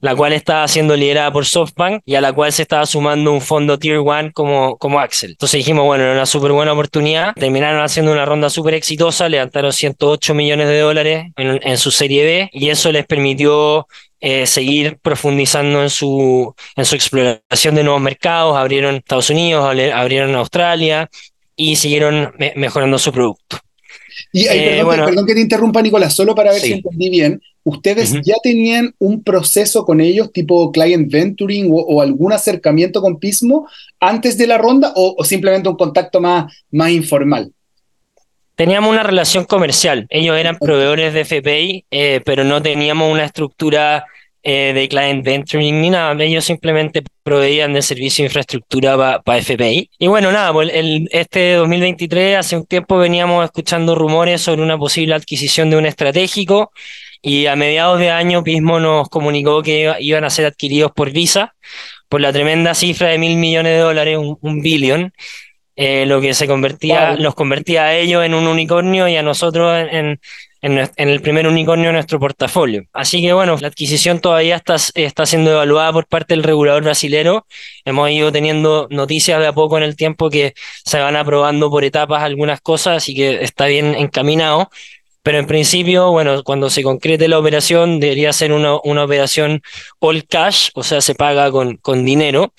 la 0.00 0.16
cual 0.16 0.32
estaba 0.32 0.66
siendo 0.68 0.96
liderada 0.96 1.32
por 1.32 1.46
SoftBank 1.46 2.02
y 2.04 2.14
a 2.14 2.20
la 2.20 2.32
cual 2.32 2.52
se 2.52 2.62
estaba 2.62 2.86
sumando 2.86 3.32
un 3.32 3.40
fondo 3.40 3.78
Tier 3.78 3.98
1 3.98 4.32
como, 4.32 4.76
como 4.78 5.00
Axel. 5.00 5.30
Entonces 5.30 5.58
dijimos, 5.58 5.84
bueno, 5.84 6.04
era 6.04 6.12
una 6.12 6.26
súper 6.26 6.52
buena 6.52 6.72
oportunidad. 6.72 7.34
Terminaron 7.34 7.82
haciendo 7.82 8.12
una 8.12 8.24
ronda 8.24 8.50
súper 8.50 8.74
exitosa, 8.74 9.28
levantaron 9.28 9.72
108 9.72 10.34
millones 10.34 10.68
de 10.68 10.80
dólares 10.80 11.26
en, 11.36 11.60
en 11.62 11.78
su 11.78 11.90
serie 11.90 12.24
B 12.24 12.50
y 12.52 12.70
eso 12.70 12.90
les 12.92 13.06
permitió 13.06 13.86
eh, 14.22 14.46
seguir 14.46 14.98
profundizando 14.98 15.82
en 15.82 15.88
su, 15.88 16.54
en 16.76 16.84
su 16.84 16.94
exploración 16.94 17.74
de 17.74 17.84
nuevos 17.84 18.02
mercados. 18.02 18.56
Abrieron 18.56 18.96
Estados 18.96 19.30
Unidos, 19.30 19.64
abrieron 19.64 20.34
Australia 20.34 21.08
y 21.56 21.76
siguieron 21.76 22.34
me 22.38 22.52
mejorando 22.56 22.98
su 22.98 23.12
producto. 23.12 23.58
Y 24.32 24.46
eh, 24.46 24.48
perdón, 24.48 24.86
bueno, 24.86 25.04
perdón, 25.06 25.26
que 25.26 25.34
te 25.34 25.40
interrumpa, 25.40 25.82
Nicolás, 25.82 26.14
solo 26.14 26.34
para 26.34 26.52
ver 26.52 26.60
sí. 26.60 26.68
si 26.68 26.72
entendí 26.74 27.10
bien. 27.10 27.40
¿Ustedes 27.62 28.12
uh 28.12 28.16
-huh. 28.16 28.22
ya 28.24 28.34
tenían 28.42 28.94
un 28.98 29.22
proceso 29.22 29.84
con 29.84 30.00
ellos, 30.00 30.32
tipo 30.32 30.72
client 30.72 31.10
venturing 31.10 31.70
o, 31.72 31.76
o, 31.76 32.00
algún 32.00 32.32
acercamiento 32.32 33.02
con 33.02 33.18
Pismo 33.18 33.68
antes 34.00 34.38
de 34.38 34.46
la 34.46 34.58
ronda 34.58 34.92
o, 34.96 35.14
o 35.18 35.24
simplemente 35.24 35.68
un 35.68 35.76
contacto 35.76 36.20
más, 36.20 36.52
más 36.70 36.90
informal? 36.90 37.52
Teníamos 38.60 38.90
una 38.90 39.02
relación 39.02 39.44
comercial. 39.44 40.06
Ellos 40.10 40.36
eran 40.36 40.58
proveedores 40.58 41.14
de 41.14 41.24
FPI, 41.24 41.86
eh, 41.90 42.20
pero 42.26 42.44
no 42.44 42.60
teníamos 42.60 43.10
una 43.10 43.24
estructura 43.24 44.04
eh, 44.42 44.72
de 44.74 44.88
client 44.88 45.24
venturing 45.24 45.80
ni 45.80 45.90
nada. 45.90 46.22
Ellos 46.22 46.44
simplemente 46.44 47.02
proveían 47.22 47.72
de 47.72 47.82
servicio 47.82 48.22
de 48.22 48.28
infraestructura 48.28 48.96
para 48.96 49.22
pa 49.22 49.38
FPI. 49.38 49.90
Y 49.98 50.06
bueno, 50.06 50.32
nada, 50.32 50.52
pues 50.52 50.70
el, 50.72 51.08
este 51.12 51.54
2023, 51.54 52.38
hace 52.38 52.56
un 52.56 52.66
tiempo 52.66 52.98
veníamos 52.98 53.44
escuchando 53.44 53.94
rumores 53.94 54.40
sobre 54.42 54.62
una 54.62 54.78
posible 54.78 55.14
adquisición 55.14 55.70
de 55.70 55.76
un 55.76 55.86
estratégico. 55.86 56.72
Y 57.22 57.46
a 57.46 57.54
mediados 57.56 57.98
de 57.98 58.10
año 58.10 58.42
Pismo 58.42 58.80
nos 58.80 59.08
comunicó 59.10 59.62
que 59.62 59.94
iban 60.00 60.24
a 60.24 60.30
ser 60.30 60.46
adquiridos 60.46 60.92
por 60.92 61.10
Visa 61.10 61.54
por 62.10 62.20
la 62.20 62.32
tremenda 62.32 62.74
cifra 62.74 63.08
de 63.08 63.18
mil 63.18 63.36
millones 63.36 63.72
de 63.72 63.78
dólares, 63.78 64.18
un, 64.18 64.36
un 64.40 64.60
billón, 64.60 65.12
eh, 65.76 66.04
lo 66.06 66.20
que 66.20 66.34
se 66.34 66.48
convertía, 66.48 67.12
wow. 67.12 67.22
nos 67.22 67.34
convertía 67.36 67.84
a 67.84 67.96
ellos 67.96 68.24
en 68.24 68.34
un 68.34 68.48
unicornio 68.48 69.06
y 69.08 69.16
a 69.16 69.22
nosotros 69.22 69.78
en, 69.78 69.94
en, 69.94 70.20
en, 70.62 70.90
el 70.96 71.20
primer 71.22 71.46
unicornio 71.46 71.86
de 71.86 71.94
nuestro 71.94 72.20
portafolio. 72.20 72.84
Así 72.92 73.22
que 73.22 73.32
bueno, 73.32 73.56
la 73.60 73.68
adquisición 73.68 74.20
todavía 74.20 74.56
está, 74.56 74.76
está 74.94 75.26
siendo 75.26 75.52
evaluada 75.52 75.92
por 75.92 76.06
parte 76.06 76.34
del 76.34 76.42
regulador 76.42 76.84
brasilero. 76.84 77.46
Hemos 77.84 78.10
ido 78.10 78.30
teniendo 78.30 78.86
noticias 78.90 79.40
de 79.40 79.46
a 79.46 79.52
poco 79.52 79.78
en 79.78 79.84
el 79.84 79.96
tiempo 79.96 80.30
que 80.30 80.54
se 80.84 80.98
van 81.00 81.16
aprobando 81.16 81.70
por 81.70 81.84
etapas 81.84 82.22
algunas 82.22 82.60
cosas, 82.60 82.98
así 82.98 83.14
que 83.14 83.42
está 83.42 83.66
bien 83.66 83.94
encaminado. 83.94 84.70
Pero 85.22 85.38
en 85.38 85.46
principio, 85.46 86.10
bueno, 86.10 86.42
cuando 86.42 86.70
se 86.70 86.82
concrete 86.82 87.28
la 87.28 87.38
operación, 87.38 88.00
debería 88.00 88.32
ser 88.32 88.52
una, 88.52 88.76
una 88.84 89.04
operación 89.04 89.62
all 89.98 90.24
cash, 90.26 90.70
o 90.74 90.82
sea, 90.82 91.00
se 91.00 91.14
paga 91.14 91.50
con, 91.50 91.76
con 91.76 92.04
dinero, 92.04 92.54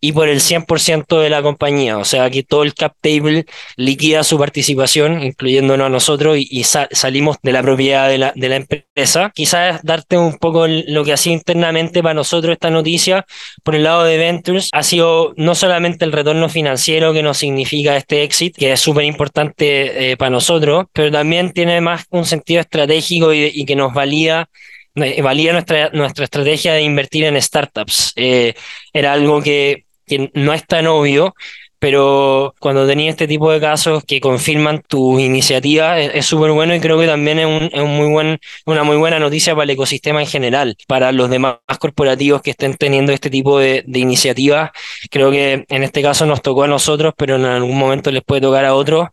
y 0.00 0.12
por 0.12 0.28
el 0.28 0.40
100% 0.40 1.20
de 1.20 1.30
la 1.30 1.42
compañía. 1.42 1.98
O 1.98 2.04
sea, 2.04 2.28
que 2.30 2.42
todo 2.42 2.62
el 2.62 2.74
cap 2.74 2.94
table 3.00 3.46
liquida 3.76 4.24
su 4.24 4.38
participación, 4.38 5.22
incluyéndonos 5.22 5.86
a 5.86 5.90
nosotros, 5.90 6.36
y, 6.38 6.48
y 6.50 6.64
sa 6.64 6.88
salimos 6.92 7.36
de 7.42 7.52
la 7.52 7.62
propiedad 7.62 8.08
de 8.08 8.18
la, 8.18 8.32
de 8.34 8.48
la 8.48 8.56
empresa. 8.56 9.30
Quizás 9.34 9.80
darte 9.82 10.18
un 10.18 10.36
poco 10.38 10.66
lo 10.66 11.04
que 11.04 11.12
ha 11.12 11.16
sido 11.16 11.34
internamente 11.34 12.02
para 12.02 12.14
nosotros 12.14 12.52
esta 12.52 12.70
noticia, 12.70 13.24
por 13.62 13.74
el 13.74 13.84
lado 13.84 14.04
de 14.04 14.18
Ventures, 14.18 14.68
ha 14.72 14.82
sido 14.82 15.32
no 15.36 15.54
solamente 15.54 16.04
el 16.04 16.12
retorno 16.12 16.48
financiero 16.48 17.12
que 17.12 17.22
nos 17.22 17.38
significa 17.38 17.96
este 17.96 18.22
exit, 18.22 18.56
que 18.56 18.72
es 18.72 18.80
súper 18.80 19.04
importante 19.04 20.12
eh, 20.12 20.16
para 20.16 20.30
nosotros, 20.30 20.86
pero 20.92 21.10
también 21.10 21.52
tiene 21.52 21.80
más 21.80 22.01
un 22.10 22.24
sentido 22.24 22.60
estratégico 22.60 23.32
y, 23.32 23.64
que 23.64 23.76
nos 23.76 23.92
valida 23.92 24.48
eh, 24.94 25.22
valía 25.22 25.52
nuestra, 25.52 25.90
nuestra 25.90 26.24
estrategia 26.24 26.74
de 26.74 26.82
invertir 26.82 27.24
en 27.24 27.40
startups. 27.40 28.12
Eh, 28.16 28.54
era 28.92 29.12
algo 29.12 29.42
que, 29.42 29.86
no 30.34 30.52
es 30.52 30.66
tan 30.66 30.86
obvio, 30.86 31.34
pero 31.82 32.54
cuando 32.60 32.86
tenía 32.86 33.10
este 33.10 33.26
tipo 33.26 33.50
de 33.50 33.58
casos 33.58 34.04
que 34.04 34.20
confirman 34.20 34.82
tu 34.86 35.18
iniciativa 35.18 35.98
es 35.98 36.24
súper 36.24 36.52
bueno 36.52 36.76
y 36.76 36.80
creo 36.80 36.96
que 36.96 37.08
también 37.08 37.40
es 37.40 37.46
un 37.82 37.96
muy 37.96 38.08
buen, 38.08 38.38
una 38.66 38.84
muy 38.84 38.96
buena 38.96 39.18
noticia 39.18 39.52
para 39.56 39.64
el 39.64 39.70
ecosistema 39.70 40.20
en 40.20 40.28
general, 40.28 40.76
para 40.86 41.10
los 41.10 41.28
demás 41.28 41.56
corporativos 41.80 42.40
que 42.40 42.50
estén 42.52 42.76
teniendo 42.76 43.10
este 43.10 43.30
tipo 43.30 43.58
de, 43.58 43.82
de 43.84 43.98
iniciativas. 43.98 44.70
Creo 45.10 45.32
que 45.32 45.64
en 45.68 45.82
este 45.82 46.02
caso 46.02 46.24
nos 46.24 46.40
tocó 46.40 46.62
a 46.62 46.68
nosotros, 46.68 47.14
pero 47.16 47.34
en 47.34 47.46
algún 47.46 47.76
momento 47.76 48.12
les 48.12 48.22
puede 48.22 48.42
tocar 48.42 48.64
a 48.64 48.76
otros. 48.76 49.08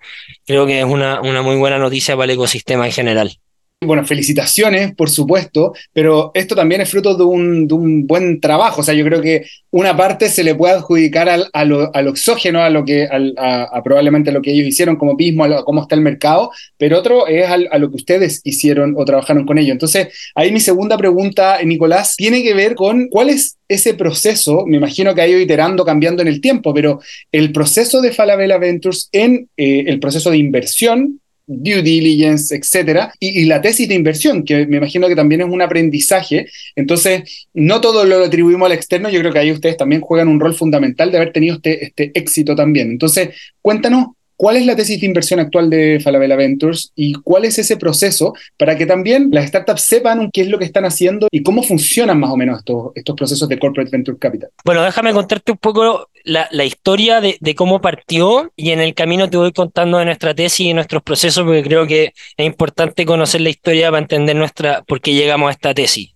Creo 0.46 0.68
que 0.68 0.78
es 0.78 0.86
una, 0.86 1.22
una 1.22 1.42
muy 1.42 1.56
buena 1.56 1.80
noticia 1.80 2.16
para 2.16 2.26
el 2.26 2.32
ecosistema 2.38 2.86
en 2.86 2.92
general. 2.92 3.40
Bueno, 3.82 4.06
felicitaciones, 4.06 4.94
por 4.94 5.10
supuesto, 5.10 5.74
pero 5.94 6.32
esto 6.34 6.54
también 6.54 6.82
es 6.82 6.90
fruto 6.90 7.16
de 7.16 7.24
un, 7.24 8.06
buen 8.08 8.42
trabajo. 8.42 8.82
O 8.82 8.84
sea, 8.84 8.94
yo 8.94 9.06
creo 9.06 9.22
que 9.22 9.46
una 9.72 9.96
parte 9.96 10.28
se 10.28 10.44
le 10.44 10.54
puede 10.54 10.74
adjudicar 10.74 11.30
al, 11.30 11.50
a 11.54 11.62
a 11.62 12.70
lo 12.70 12.84
que, 12.84 13.08
a, 13.38 13.64
a, 13.64 13.82
probablemente 13.82 14.34
lo 14.34 14.42
que 14.42 14.52
ellos 14.52 14.68
hicieron 14.68 14.98
como 14.98 15.16
pismo, 15.16 15.46
a, 15.46 15.64
cómo 15.64 15.82
está 15.82 15.96
el 15.96 16.02
mercado, 16.02 16.52
pero 16.78 17.00
otro 17.00 17.26
es 17.28 17.50
a 17.50 17.78
lo 17.78 17.90
que 17.90 17.96
ustedes 17.96 18.42
hicieron 18.44 18.96
o 18.98 19.06
trabajaron 19.06 19.46
con 19.46 19.58
ello. 19.58 19.72
Entonces, 19.72 20.10
ahí 20.36 20.52
mi 20.52 20.60
segunda 20.60 20.98
pregunta, 20.98 21.64
Nicolás, 21.64 22.18
tiene 22.18 22.44
que 22.44 22.54
ver 22.54 22.76
con 22.76 23.08
cuál 23.08 23.30
es 23.30 23.60
ese 23.70 23.94
proceso, 23.94 24.66
me 24.68 24.76
imagino 24.76 25.16
que 25.16 25.22
ha 25.22 25.28
ido 25.28 25.40
iterando, 25.40 25.86
cambiando 25.86 26.22
en 26.22 26.28
el 26.28 26.42
tiempo, 26.42 26.74
pero 26.74 27.00
el 27.32 27.54
proceso 27.54 28.02
de 28.02 28.12
Falabella 28.12 28.58
Ventures 28.58 29.08
en 29.14 29.48
eh, 29.56 29.86
el 29.88 30.02
proceso 30.02 30.32
de 30.32 30.38
inversión 30.38 31.22
due 31.52 31.82
diligence, 31.82 32.56
etcétera, 32.56 33.12
y, 33.20 33.46
la 33.46 33.60
tesis 33.60 33.88
de 33.90 33.96
inversión, 33.96 34.44
que 34.46 34.68
me 34.68 34.78
imagino 34.78 35.08
que 35.08 35.16
también 35.16 35.42
es 35.42 35.48
un 35.48 35.62
aprendizaje. 35.62 36.48
Entonces, 36.76 37.48
no 37.54 37.82
todo 37.82 38.06
lo 38.06 38.24
atribuimos 38.24 38.68
al 38.68 38.74
externo, 38.74 39.10
yo 39.10 39.20
creo 39.20 39.34
que 39.34 39.40
ahí 39.40 39.52
ustedes 39.52 39.76
también 39.76 40.02
juegan 40.02 40.28
un 40.28 40.40
rol 40.40 40.54
fundamental 40.54 41.12
de 41.12 41.18
haber 41.18 41.34
tenido 41.34 41.56
este, 41.56 41.86
este 41.86 42.12
éxito 42.14 42.56
también. 42.56 42.92
Entonces, 42.92 43.30
cuéntanos 43.62 44.10
¿Cuál 44.40 44.56
es 44.56 44.66
la 44.66 44.74
tesis 44.74 45.02
de 45.02 45.06
inversión 45.06 45.42
actual 45.42 45.70
de 45.70 46.00
Falabella 46.00 46.38
Ventures 46.38 46.94
y 46.96 47.12
cuál 47.12 47.44
es 47.44 47.60
ese 47.60 47.76
proceso 47.76 48.34
para 48.56 48.78
que 48.78 48.86
también 48.86 49.28
las 49.34 49.50
startups 49.50 49.82
sepan 49.82 50.32
qué 50.32 50.40
es 50.40 50.48
lo 50.48 50.58
que 50.58 50.64
están 50.64 50.86
haciendo 50.86 51.28
y 51.30 51.44
cómo 51.44 51.62
funcionan 51.62 52.22
más 52.22 52.32
o 52.32 52.38
menos 52.38 52.60
estos, 52.60 52.94
estos 52.96 53.18
procesos 53.18 53.50
de 53.50 53.60
Corporate 53.60 53.92
Venture 53.92 54.18
Capital? 54.18 54.50
Bueno, 54.64 54.82
déjame 54.82 55.12
contarte 55.12 55.52
un 55.52 55.58
poco 55.58 56.08
la, 56.24 56.48
historia 56.64 57.20
de, 57.20 57.36
de, 57.42 57.54
cómo 57.54 57.82
partió 57.82 58.50
y 58.56 58.70
en 58.70 58.80
el 58.80 58.94
camino 58.94 59.30
te 59.30 59.36
voy 59.36 59.52
contando 59.52 59.98
de 59.98 60.06
nuestra 60.06 60.34
tesis 60.34 60.68
y 60.68 60.74
nuestros 60.74 61.04
procesos 61.04 61.44
porque 61.44 61.64
creo 61.64 61.86
que 61.86 62.14
es 62.38 62.46
importante 62.46 63.06
conocer 63.06 63.42
la 63.42 63.50
historia 63.50 63.90
para 63.90 64.04
entender 64.04 64.38
nuestra 64.38 64.84
por 64.84 65.02
qué 65.02 65.16
llegamos 65.16 65.50
a 65.50 65.52
esta 65.52 65.74
tesis. 65.74 66.14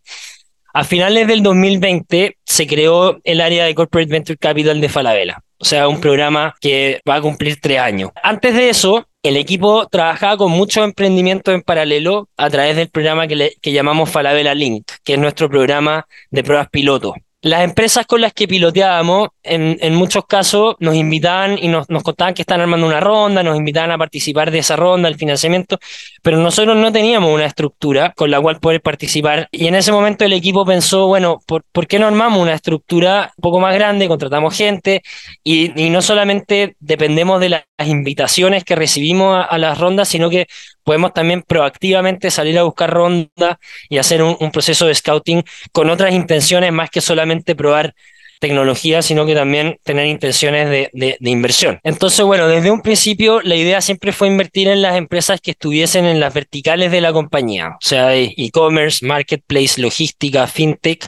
A 0.74 0.86
finales 0.86 1.28
del 1.28 1.44
2020 1.44 2.38
se 2.46 2.68
creó 2.68 3.20
el 3.26 3.42
área 3.42 3.66
de 3.66 3.76
Corporate 3.76 4.10
Venture 4.10 4.38
Capital 4.38 4.80
de 4.80 4.88
Falabella, 4.88 5.44
o 5.64 5.66
sea, 5.66 5.88
un 5.88 6.02
programa 6.02 6.54
que 6.60 7.00
va 7.10 7.16
a 7.16 7.22
cumplir 7.22 7.58
tres 7.62 7.80
años. 7.80 8.12
Antes 8.22 8.54
de 8.54 8.70
eso, 8.70 9.08
el 9.24 9.38
equipo 9.38 9.88
trabajaba 9.88 10.36
con 10.36 10.52
muchos 10.52 10.84
emprendimientos 10.84 11.56
en 11.56 11.62
paralelo 11.62 12.28
a 12.36 12.50
través 12.50 12.76
del 12.76 12.90
programa 12.90 13.28
que, 13.28 13.72
llamamos 13.72 14.10
Falabella 14.10 14.54
Link, 14.54 14.92
que 15.06 15.14
es 15.14 15.20
nuestro 15.20 15.50
programa 15.50 16.06
de 16.32 16.44
pruebas 16.44 16.68
piloto. 16.70 17.14
Las 17.42 17.64
empresas 17.64 18.06
con 18.06 18.20
las 18.20 18.34
que 18.34 18.46
piloteábamos, 18.46 19.30
en, 19.44 19.96
muchos 19.96 20.26
casos, 20.26 20.76
nos 20.80 20.96
invitaban 20.96 21.58
y 21.62 21.68
nos, 21.68 21.90
nos, 21.90 22.04
contaban 22.04 22.34
que 22.34 22.42
están 22.42 22.62
armando 22.62 22.88
una 22.88 23.00
ronda, 23.00 23.44
nos 23.44 23.58
invitaban 23.58 23.92
a 23.92 23.98
participar 23.98 24.52
de 24.52 24.60
esa 24.60 24.76
ronda, 24.76 25.10
el 25.10 25.16
financiamiento, 25.16 25.80
pero 26.22 26.38
nosotros 26.38 26.78
no 26.78 26.92
teníamos 26.92 27.34
una 27.34 27.46
estructura 27.46 28.14
con 28.16 28.32
la 28.32 28.40
cual 28.40 28.60
poder 28.60 28.82
participar. 28.82 29.48
Y 29.52 29.68
en 29.68 29.76
ese 29.76 29.92
momento 29.92 30.26
el 30.26 30.34
equipo 30.34 30.66
pensó, 30.66 31.08
bueno, 31.08 31.42
¿por, 31.46 31.64
¿por 31.72 31.88
qué 31.88 32.00
no 32.00 32.08
armamos 32.08 32.42
una 32.42 32.54
estructura 32.54 33.34
un 33.38 33.42
poco 33.42 33.60
más 33.60 33.74
grande? 33.74 34.08
Contratamos 34.08 34.56
gente 34.56 35.02
y, 35.44 35.80
y 35.82 35.90
no 35.90 36.02
solamente 36.02 36.76
dependemos 36.80 37.40
de 37.40 37.50
las 37.50 37.64
invitaciones 37.86 38.64
que 38.64 38.76
recibimos 38.76 39.46
a, 39.50 39.58
las 39.58 39.78
rondas, 39.78 40.08
sino 40.08 40.30
que 40.30 40.48
podemos 40.84 41.14
también 41.14 41.42
proactivamente 41.42 42.32
salir 42.32 42.58
a 42.60 42.64
buscar 42.64 42.90
ronda 42.92 43.60
y 43.90 43.98
hacer 43.98 44.22
un, 44.22 44.52
proceso 44.52 44.86
de 44.86 44.96
scouting 44.96 45.44
con 45.72 45.90
otras 45.90 46.14
intenciones 46.14 46.72
más 46.72 46.90
que 46.90 47.02
solamente 47.02 47.56
probar 47.56 47.96
tecnología, 48.44 49.02
sino 49.02 49.26
que 49.26 49.36
también 49.36 49.78
tener 49.84 50.06
intenciones 50.06 50.70
de, 50.70 50.90
de, 50.92 51.30
inversión. 51.30 51.80
Entonces, 51.82 52.26
bueno, 52.26 52.50
desde 52.50 52.72
un 52.72 52.82
principio 52.82 53.40
la 53.42 53.56
idea 53.56 53.80
siempre 53.80 54.12
fue 54.12 54.28
invertir 54.28 54.68
en 54.68 54.82
las 54.82 54.98
empresas 54.98 55.40
que 55.40 55.52
estuviesen 55.52 56.04
en 56.04 56.20
las 56.20 56.34
verticales 56.34 56.92
de 56.92 57.00
la 57.00 57.14
compañía, 57.14 57.70
o 57.70 57.78
sea, 57.80 58.14
e-commerce, 58.14 59.06
marketplace, 59.06 59.80
logística, 59.80 60.46
fintech 60.46 61.08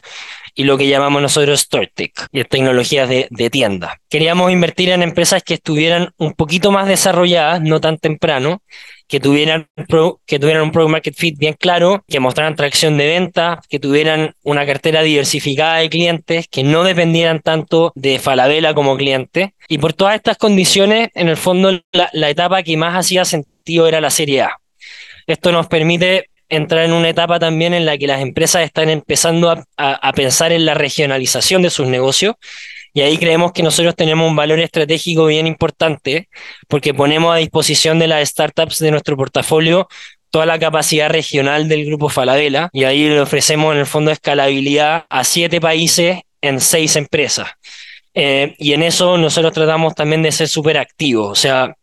y 0.55 0.63
lo 0.63 0.77
que 0.77 0.87
llamamos 0.87 1.21
nosotros 1.21 1.59
StoreTech, 1.59 2.27
y 2.31 2.43
tecnologías 2.45 3.09
de, 3.09 3.27
de, 3.29 3.49
tienda. 3.49 3.99
Queríamos 4.09 4.51
invertir 4.51 4.89
en 4.89 5.03
empresas 5.03 5.43
que 5.43 5.55
estuvieran 5.55 6.09
un 6.17 6.33
poquito 6.33 6.71
más 6.71 6.87
desarrolladas, 6.87 7.61
no 7.61 7.81
tan 7.81 7.97
temprano, 7.97 8.61
que 9.07 9.19
tuvieran, 9.19 9.67
pro, 9.87 10.21
que 10.25 10.39
tuvieran 10.39 10.63
un 10.63 10.71
product 10.71 10.91
market 10.91 11.15
fit 11.15 11.37
bien 11.37 11.53
claro, 11.53 12.03
que 12.07 12.19
mostraran 12.19 12.55
tracción 12.55 12.97
de 12.97 13.07
venta, 13.07 13.61
que 13.69 13.79
tuvieran 13.79 14.33
una 14.43 14.65
cartera 14.65 15.03
diversificada 15.03 15.77
de 15.77 15.89
clientes, 15.89 16.47
que 16.47 16.63
no 16.63 16.83
dependieran 16.83 17.41
tanto 17.41 17.91
de 17.95 18.17
Falabella 18.17 18.73
como 18.73 18.97
cliente. 18.97 19.53
Y 19.67 19.77
por 19.77 19.93
todas 19.93 20.15
estas 20.15 20.37
condiciones, 20.37 21.09
en 21.13 21.27
el 21.27 21.37
fondo, 21.37 21.71
la, 21.91 22.09
la 22.13 22.29
etapa 22.29 22.63
que 22.63 22.77
más 22.77 22.95
hacía 22.95 23.25
sentido 23.25 23.87
era 23.87 24.01
la 24.01 24.09
serie 24.09 24.41
A. 24.43 24.57
Esto 25.27 25.51
nos 25.51 25.67
permite 25.67 26.29
entrar 26.49 26.85
en 26.85 26.93
una 26.93 27.09
etapa 27.09 27.39
también 27.39 27.73
en 27.73 27.85
la 27.85 27.97
que 27.97 28.07
las 28.07 28.21
empresas 28.21 28.63
están 28.63 28.89
empezando 28.89 29.49
a, 29.49 29.65
a, 29.77 30.13
pensar 30.13 30.51
en 30.51 30.65
la 30.65 30.73
regionalización 30.73 31.61
de 31.61 31.69
sus 31.69 31.87
negocios 31.87 32.35
y 32.93 33.01
ahí 33.01 33.17
creemos 33.17 33.51
que 33.51 33.63
nosotros 33.63 33.95
tenemos 33.95 34.29
un 34.29 34.35
valor 34.35 34.59
estratégico 34.59 35.25
bien 35.25 35.47
importante 35.47 36.29
porque 36.67 36.93
ponemos 36.93 37.33
a 37.33 37.37
disposición 37.37 37.99
de 37.99 38.07
las 38.07 38.29
startups 38.29 38.79
de 38.79 38.91
nuestro 38.91 39.17
portafolio 39.17 39.87
toda 40.29 40.45
la 40.45 40.59
capacidad 40.59 41.09
regional 41.09 41.69
del 41.69 41.85
grupo 41.85 42.09
Falabella 42.09 42.69
y 42.73 42.83
ahí 42.83 43.07
le 43.07 43.21
ofrecemos 43.21 43.73
en 43.73 43.79
el 43.79 43.85
fondo 43.85 44.11
escalabilidad 44.11 45.05
a 45.09 45.23
siete 45.23 45.61
países 45.61 46.19
en 46.41 46.59
seis 46.59 46.95
empresas. 46.97 47.47
Eh, 48.13 48.53
y 48.57 48.73
en 48.73 48.83
eso 48.83 49.17
nosotros 49.17 49.53
tratamos 49.53 49.95
también 49.95 50.23
de 50.23 50.31
ser 50.31 50.47
súper 50.47 50.77
activos, 50.77 51.31
o 51.31 51.35
sea, 51.35 51.75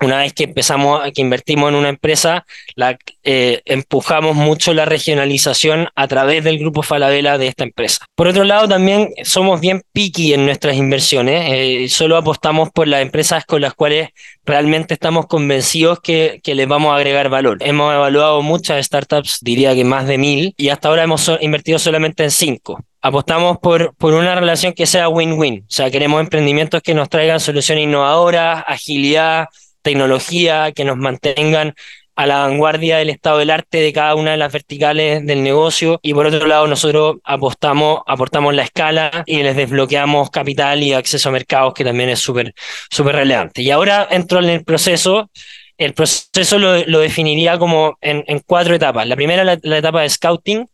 una 0.00 0.18
vez 0.18 0.32
que 0.32 0.44
empezamos, 0.44 1.00
que 1.14 1.22
invertimos 1.22 1.70
en 1.70 1.76
una 1.76 1.88
empresa, 1.88 2.44
la, 2.74 2.98
eh, 3.24 3.62
empujamos 3.64 4.36
mucho 4.36 4.74
la 4.74 4.84
regionalización 4.84 5.88
a 5.94 6.08
través 6.08 6.44
del 6.44 6.58
grupo 6.58 6.82
Falabella 6.82 7.38
de 7.38 7.48
esta 7.48 7.64
empresa. 7.64 8.04
Por 8.14 8.28
otro 8.28 8.44
lado, 8.44 8.68
también 8.68 9.10
somos 9.24 9.60
bien 9.60 9.82
picky 9.92 10.34
en 10.34 10.44
nuestras 10.44 10.76
inversiones, 10.76 11.50
eh, 11.52 11.88
solo 11.88 12.16
apostamos 12.16 12.70
por 12.70 12.88
las 12.88 13.02
empresas 13.02 13.44
con 13.44 13.62
las 13.62 13.74
cuales 13.74 14.10
realmente 14.44 14.94
estamos 14.94 15.26
convencidos 15.26 16.00
que, 16.00 16.40
que 16.42 16.54
les 16.54 16.68
vamos 16.68 16.92
a 16.92 16.96
agregar 16.96 17.28
valor. 17.28 17.58
Hemos 17.60 17.92
evaluado 17.94 18.42
muchas 18.42 18.84
startups, 18.84 19.38
diría 19.40 19.74
que 19.74 19.84
más 19.84 20.06
de 20.06 20.18
mil, 20.18 20.54
y 20.56 20.68
hasta 20.68 20.88
ahora 20.88 21.04
hemos 21.04 21.30
invertido 21.40 21.78
solamente 21.78 22.24
en 22.24 22.30
cinco 22.30 22.84
apostamos 23.02 23.58
por, 23.58 23.94
por 23.94 24.14
una 24.14 24.34
relación 24.34 24.72
que 24.72 24.84
sea 24.84 25.08
win-win. 25.08 25.60
O 25.60 25.70
sea, 25.70 25.92
queremos 25.92 26.20
emprendimientos 26.20 26.82
que 26.82 26.92
nos 26.92 27.08
traigan 27.08 27.38
soluciones 27.38 27.84
innovadoras, 27.84 28.64
agilidad, 28.66 29.46
tecnología, 29.86 30.72
que 30.72 30.84
nos 30.84 30.96
mantengan 30.96 31.74
a 32.16 32.26
la 32.26 32.38
vanguardia 32.38 32.96
del 32.96 33.10
estado 33.10 33.38
del 33.38 33.50
arte 33.50 33.78
de 33.78 33.92
cada 33.92 34.14
una 34.14 34.32
de 34.32 34.36
las 34.38 34.52
verticales 34.52 35.24
del 35.24 35.42
negocio 35.44 36.00
y 36.02 36.14
por 36.14 36.26
otro 36.26 36.46
lado 36.46 36.66
nosotros 36.66 37.16
apostamos, 37.22 38.00
aportamos 38.06 38.54
la 38.54 38.62
escala 38.62 39.22
y 39.26 39.42
les 39.42 39.54
desbloqueamos 39.54 40.30
capital 40.30 40.82
y 40.82 40.94
acceso 40.94 41.28
a 41.28 41.32
mercados 41.32 41.74
que 41.74 41.84
también 41.84 42.08
es 42.08 42.18
súper 42.18 42.54
súper 42.90 43.16
relevante. 43.16 43.62
Y 43.62 43.70
ahora 43.70 44.08
entro 44.10 44.40
en 44.40 44.48
el 44.48 44.64
proceso, 44.64 45.30
el 45.76 45.92
proceso 45.92 46.58
lo, 46.58 46.84
lo 46.86 47.00
definiría 47.00 47.58
como 47.58 47.98
en, 48.00 48.24
en, 48.26 48.40
cuatro 48.40 48.74
etapas. 48.74 49.06
La 49.06 49.14
primera 49.14 49.44
la, 49.44 49.58
la 49.62 49.78
etapa 49.78 50.00
de 50.00 50.08
scouting, 50.08 50.66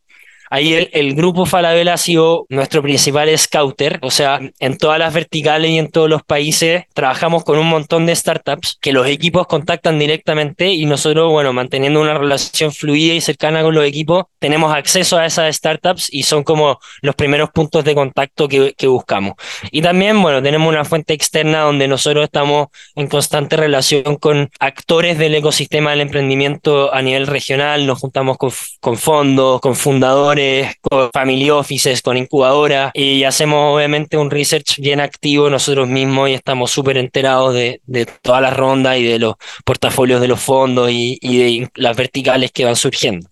Ahí 0.54 0.86
el, 0.92 1.14
grupo 1.14 1.46
Falabella 1.46 1.94
ha 1.94 1.96
sido 1.96 2.44
nuestro 2.50 2.82
principal 2.82 3.26
scouter, 3.38 3.98
o 4.02 4.10
sea, 4.10 4.38
en 4.60 4.76
todas 4.76 4.98
las 4.98 5.14
verticales 5.14 5.70
y 5.70 5.78
en 5.78 5.90
todos 5.90 6.10
los 6.10 6.22
países 6.24 6.84
trabajamos 6.92 7.42
con 7.42 7.58
un 7.58 7.70
montón 7.70 8.04
de 8.04 8.14
startups 8.14 8.76
que 8.78 8.92
los 8.92 9.06
equipos 9.06 9.46
contactan 9.46 9.98
directamente 9.98 10.68
y 10.68 10.84
nosotros, 10.84 11.30
bueno, 11.30 11.54
manteniendo 11.54 12.02
una 12.02 12.18
relación 12.18 12.70
fluida 12.70 13.14
y 13.14 13.22
cercana 13.22 13.62
con 13.62 13.74
los 13.74 13.86
equipos, 13.86 14.26
tenemos 14.40 14.74
acceso 14.74 15.16
a 15.16 15.24
esas 15.24 15.56
startups 15.56 16.12
y 16.12 16.24
son 16.24 16.44
como 16.44 16.78
los 17.00 17.14
primeros 17.14 17.48
puntos 17.48 17.82
de 17.82 17.94
contacto 17.94 18.46
que, 18.46 18.74
que 18.76 18.88
buscamos. 18.88 19.36
Y 19.70 19.80
también, 19.80 20.20
bueno, 20.20 20.42
tenemos 20.42 20.68
una 20.68 20.84
fuente 20.84 21.14
externa 21.14 21.60
donde 21.60 21.88
nosotros 21.88 22.24
estamos 22.24 22.68
en 22.94 23.06
constante 23.06 23.56
relación 23.56 24.16
con 24.16 24.50
actores 24.60 25.16
del 25.16 25.34
ecosistema 25.34 25.92
del 25.92 26.02
emprendimiento 26.02 26.92
a 26.92 27.00
nivel 27.00 27.26
regional, 27.26 27.86
nos 27.86 28.00
juntamos 28.00 28.36
con 28.36 28.98
fondos, 28.98 29.58
con 29.62 29.76
fundadores, 29.76 30.41
con 30.80 31.10
family 31.12 31.50
offices, 31.50 32.02
con 32.02 32.16
incubadoras 32.16 32.90
y 32.94 33.24
hacemos 33.24 33.76
obviamente 33.76 34.16
un 34.16 34.30
research 34.30 34.78
bien 34.78 35.00
activo 35.00 35.50
nosotros 35.50 35.88
mismos 35.88 36.30
y 36.30 36.34
estamos 36.34 36.70
súper 36.70 36.96
enterados 36.96 37.54
de, 37.54 37.80
de 37.86 38.06
todas 38.06 38.42
las 38.42 38.56
rondas 38.56 38.98
y 38.98 39.04
de 39.04 39.18
los 39.18 39.34
portafolios 39.64 40.20
de 40.20 40.28
los 40.28 40.40
fondos 40.40 40.90
y, 40.90 41.18
y 41.20 41.38
de 41.38 41.70
las 41.74 41.96
verticales 41.96 42.52
que 42.52 42.64
van 42.64 42.76
surgiendo. 42.76 43.28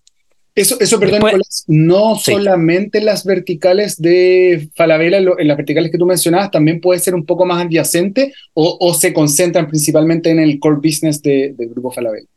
Eso, 0.53 0.77
eso 0.81 0.99
perdón, 0.99 1.13
Después, 1.13 1.33
Nicolás, 1.33 1.63
no 1.67 2.15
sí. 2.17 2.31
solamente 2.33 2.99
las 2.99 3.25
verticales 3.25 4.01
de 4.01 4.69
Falabella, 4.75 5.17
en 5.17 5.47
las 5.47 5.57
verticales 5.57 5.91
que 5.91 5.97
tú 5.97 6.05
mencionabas, 6.05 6.51
también 6.51 6.81
puede 6.81 6.99
ser 6.99 7.15
un 7.15 7.25
poco 7.25 7.45
más 7.45 7.65
adyacente 7.65 8.33
o, 8.53 8.77
o 8.79 8.93
se 8.93 9.13
concentran 9.13 9.67
principalmente 9.67 10.29
en 10.29 10.39
el 10.39 10.59
core 10.59 10.81
business 10.83 11.21
de, 11.21 11.53
del 11.57 11.69
grupo 11.69 11.91
Falabella. 11.91 12.27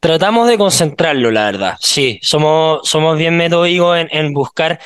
Tratamos 0.00 0.48
de 0.48 0.56
concentrarlo, 0.56 1.30
la 1.30 1.44
verdad. 1.44 1.76
Sí, 1.78 2.18
somos, 2.22 2.80
somos 2.88 3.18
bien 3.18 3.36
metódicos 3.36 3.98
en, 3.98 4.08
en 4.10 4.32
buscar. 4.32 4.80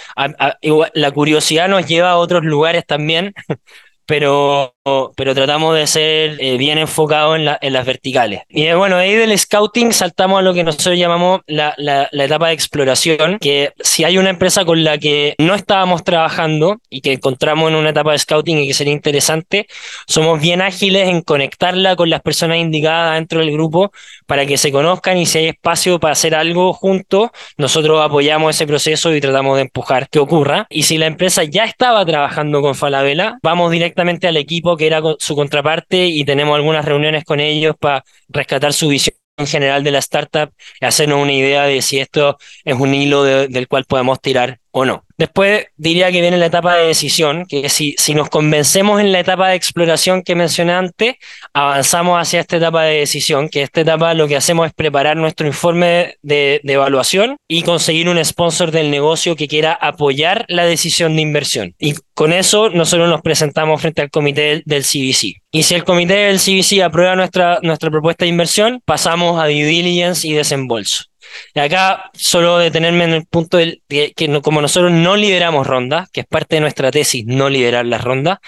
Igual, 0.60 0.90
la 0.94 1.12
curiosidad 1.12 1.68
nos 1.68 1.86
lleva 1.86 2.10
a 2.10 2.16
otros 2.16 2.44
lugares 2.44 2.84
también, 2.84 3.32
pero, 4.06 4.74
pero 5.16 5.34
tratamos 5.34 5.74
de 5.74 5.86
ser 5.86 6.36
eh, 6.38 6.56
bien 6.58 6.78
enfocados 6.78 7.36
en, 7.36 7.46
la, 7.46 7.58
en, 7.60 7.72
las 7.72 7.86
verticales. 7.86 8.42
Y 8.48 8.64
eh, 8.64 8.74
bueno, 8.74 8.96
ahí 8.96 9.14
del 9.14 9.36
scouting 9.38 9.92
saltamos 9.92 10.38
a 10.38 10.42
lo 10.42 10.52
que 10.52 10.62
nosotros 10.62 10.98
llamamos 10.98 11.40
la, 11.46 11.74
la, 11.78 12.08
la, 12.12 12.24
etapa 12.24 12.48
de 12.48 12.54
exploración, 12.54 13.38
que 13.40 13.72
si 13.80 14.04
hay 14.04 14.18
una 14.18 14.30
empresa 14.30 14.64
con 14.64 14.84
la 14.84 14.98
que 14.98 15.34
no 15.38 15.54
estábamos 15.54 16.04
trabajando 16.04 16.76
y 16.90 17.00
que 17.00 17.12
encontramos 17.12 17.70
en 17.70 17.76
una 17.76 17.90
etapa 17.90 18.12
de 18.12 18.18
scouting 18.18 18.58
y 18.58 18.68
que 18.68 18.74
sería 18.74 18.92
interesante, 18.92 19.66
somos 20.06 20.40
bien 20.40 20.60
ágiles 20.60 21.08
en 21.08 21.22
conectarla 21.22 21.96
con 21.96 22.10
las 22.10 22.20
personas 22.20 22.58
indicadas 22.58 23.14
dentro 23.14 23.40
del 23.40 23.52
grupo 23.52 23.90
para 24.26 24.44
que 24.44 24.58
se 24.58 24.70
conozcan 24.70 25.16
y 25.16 25.26
si 25.26 25.38
hay 25.38 25.46
espacio 25.46 25.98
para 25.98 26.12
hacer 26.12 26.34
algo 26.34 26.74
juntos, 26.74 27.30
nosotros 27.56 28.02
apoyamos 28.02 28.54
ese 28.54 28.66
proceso 28.66 29.14
y 29.14 29.20
tratamos 29.20 29.56
de 29.56 29.62
empujar 29.62 30.08
que 30.10 30.18
ocurra. 30.18 30.66
Y 30.68 30.82
si 30.82 30.98
la 30.98 31.06
empresa 31.06 31.44
ya 31.44 31.64
estaba 31.64 32.04
trabajando 32.04 32.60
con 32.60 32.74
Falabella, 32.74 33.38
vamos 33.42 33.70
directamente 33.70 33.93
al 34.28 34.36
equipo 34.36 34.76
que 34.76 34.86
era 34.86 35.00
su 35.18 35.34
contraparte 35.34 36.06
y 36.06 36.24
tenemos 36.24 36.56
algunas 36.56 36.84
reuniones 36.84 37.24
con 37.24 37.40
ellos 37.40 37.74
para 37.78 38.04
rescatar 38.28 38.72
su 38.72 38.88
visión 38.88 39.16
en 39.36 39.46
general 39.46 39.82
de 39.82 39.90
la 39.90 39.98
startup 39.98 40.52
y 40.80 40.84
hacernos 40.84 41.20
una 41.20 41.32
idea 41.32 41.64
de 41.64 41.82
si 41.82 41.98
esto 41.98 42.38
es 42.64 42.74
un 42.78 42.94
hilo 42.94 43.24
de, 43.24 43.48
del 43.48 43.68
cual 43.68 43.84
podemos 43.84 44.20
tirar 44.20 44.60
o 44.70 44.84
no. 44.84 45.03
Después 45.16 45.66
diría 45.76 46.10
que 46.10 46.20
viene 46.20 46.38
la 46.38 46.46
etapa 46.46 46.76
de 46.76 46.86
decisión, 46.86 47.46
que 47.46 47.68
si, 47.68 47.94
si 47.98 48.14
nos 48.14 48.28
convencemos 48.28 49.00
en 49.00 49.12
la 49.12 49.20
etapa 49.20 49.48
de 49.48 49.56
exploración 49.56 50.22
que 50.22 50.34
mencioné 50.34 50.72
antes, 50.72 51.14
avanzamos 51.52 52.20
hacia 52.20 52.40
esta 52.40 52.56
etapa 52.56 52.82
de 52.82 52.98
decisión, 52.98 53.48
que 53.48 53.62
esta 53.62 53.82
etapa 53.82 54.14
lo 54.14 54.26
que 54.26 54.36
hacemos 54.36 54.66
es 54.66 54.72
preparar 54.72 55.16
nuestro 55.16 55.46
informe 55.46 56.16
de, 56.22 56.60
evaluación 56.64 57.36
y 57.48 57.62
conseguir 57.62 58.08
un 58.08 58.22
sponsor 58.24 58.70
del 58.70 58.90
negocio 58.90 59.36
que 59.36 59.46
quiera 59.46 59.72
apoyar 59.72 60.44
la 60.48 60.64
decisión 60.64 61.14
de 61.14 61.22
inversión. 61.22 61.74
Y 61.78 61.94
con 62.14 62.32
eso 62.32 62.70
nosotros 62.70 63.08
nos 63.08 63.22
presentamos 63.22 63.80
frente 63.80 64.02
al 64.02 64.10
comité 64.10 64.62
del 64.64 64.82
CBC. 64.82 65.42
Y 65.52 65.62
si 65.62 65.74
el 65.74 65.84
comité 65.84 66.14
del 66.14 66.38
CBC 66.38 66.82
aprueba 66.82 67.14
nuestra, 67.14 67.60
nuestra 67.62 67.90
propuesta 67.90 68.24
de 68.24 68.30
inversión, 68.30 68.82
pasamos 68.84 69.40
a 69.40 69.44
due 69.44 69.64
diligence 69.64 70.26
y 70.26 70.32
desembolso. 70.32 71.04
Y 71.54 71.60
acá 71.60 72.10
solo 72.14 72.58
detenerme 72.58 73.04
en 73.04 73.14
el 73.14 73.26
punto 73.26 73.56
de 73.56 73.80
que 73.88 74.40
como 74.42 74.60
nosotros 74.60 74.92
no 74.92 75.16
lideramos 75.16 75.66
rondas, 75.66 76.08
que 76.10 76.20
es 76.20 76.26
parte 76.26 76.56
de 76.56 76.60
nuestra 76.60 76.90
tesis 76.90 77.24
no 77.26 77.48
liderar 77.48 77.86
las 77.86 78.02
rondas, 78.02 78.38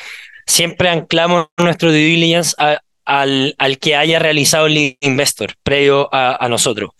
siempre 0.46 0.88
anclamos 0.88 1.46
nuestro 1.56 1.90
due 1.90 1.98
diligence 1.98 2.54
al, 3.04 3.54
al, 3.58 3.78
que 3.78 3.96
haya 3.96 4.18
realizado 4.18 4.66
el 4.66 4.96
investor 5.00 5.54
previo 5.62 6.08
a, 6.12 6.44
a, 6.44 6.48
nosotros, 6.48 6.90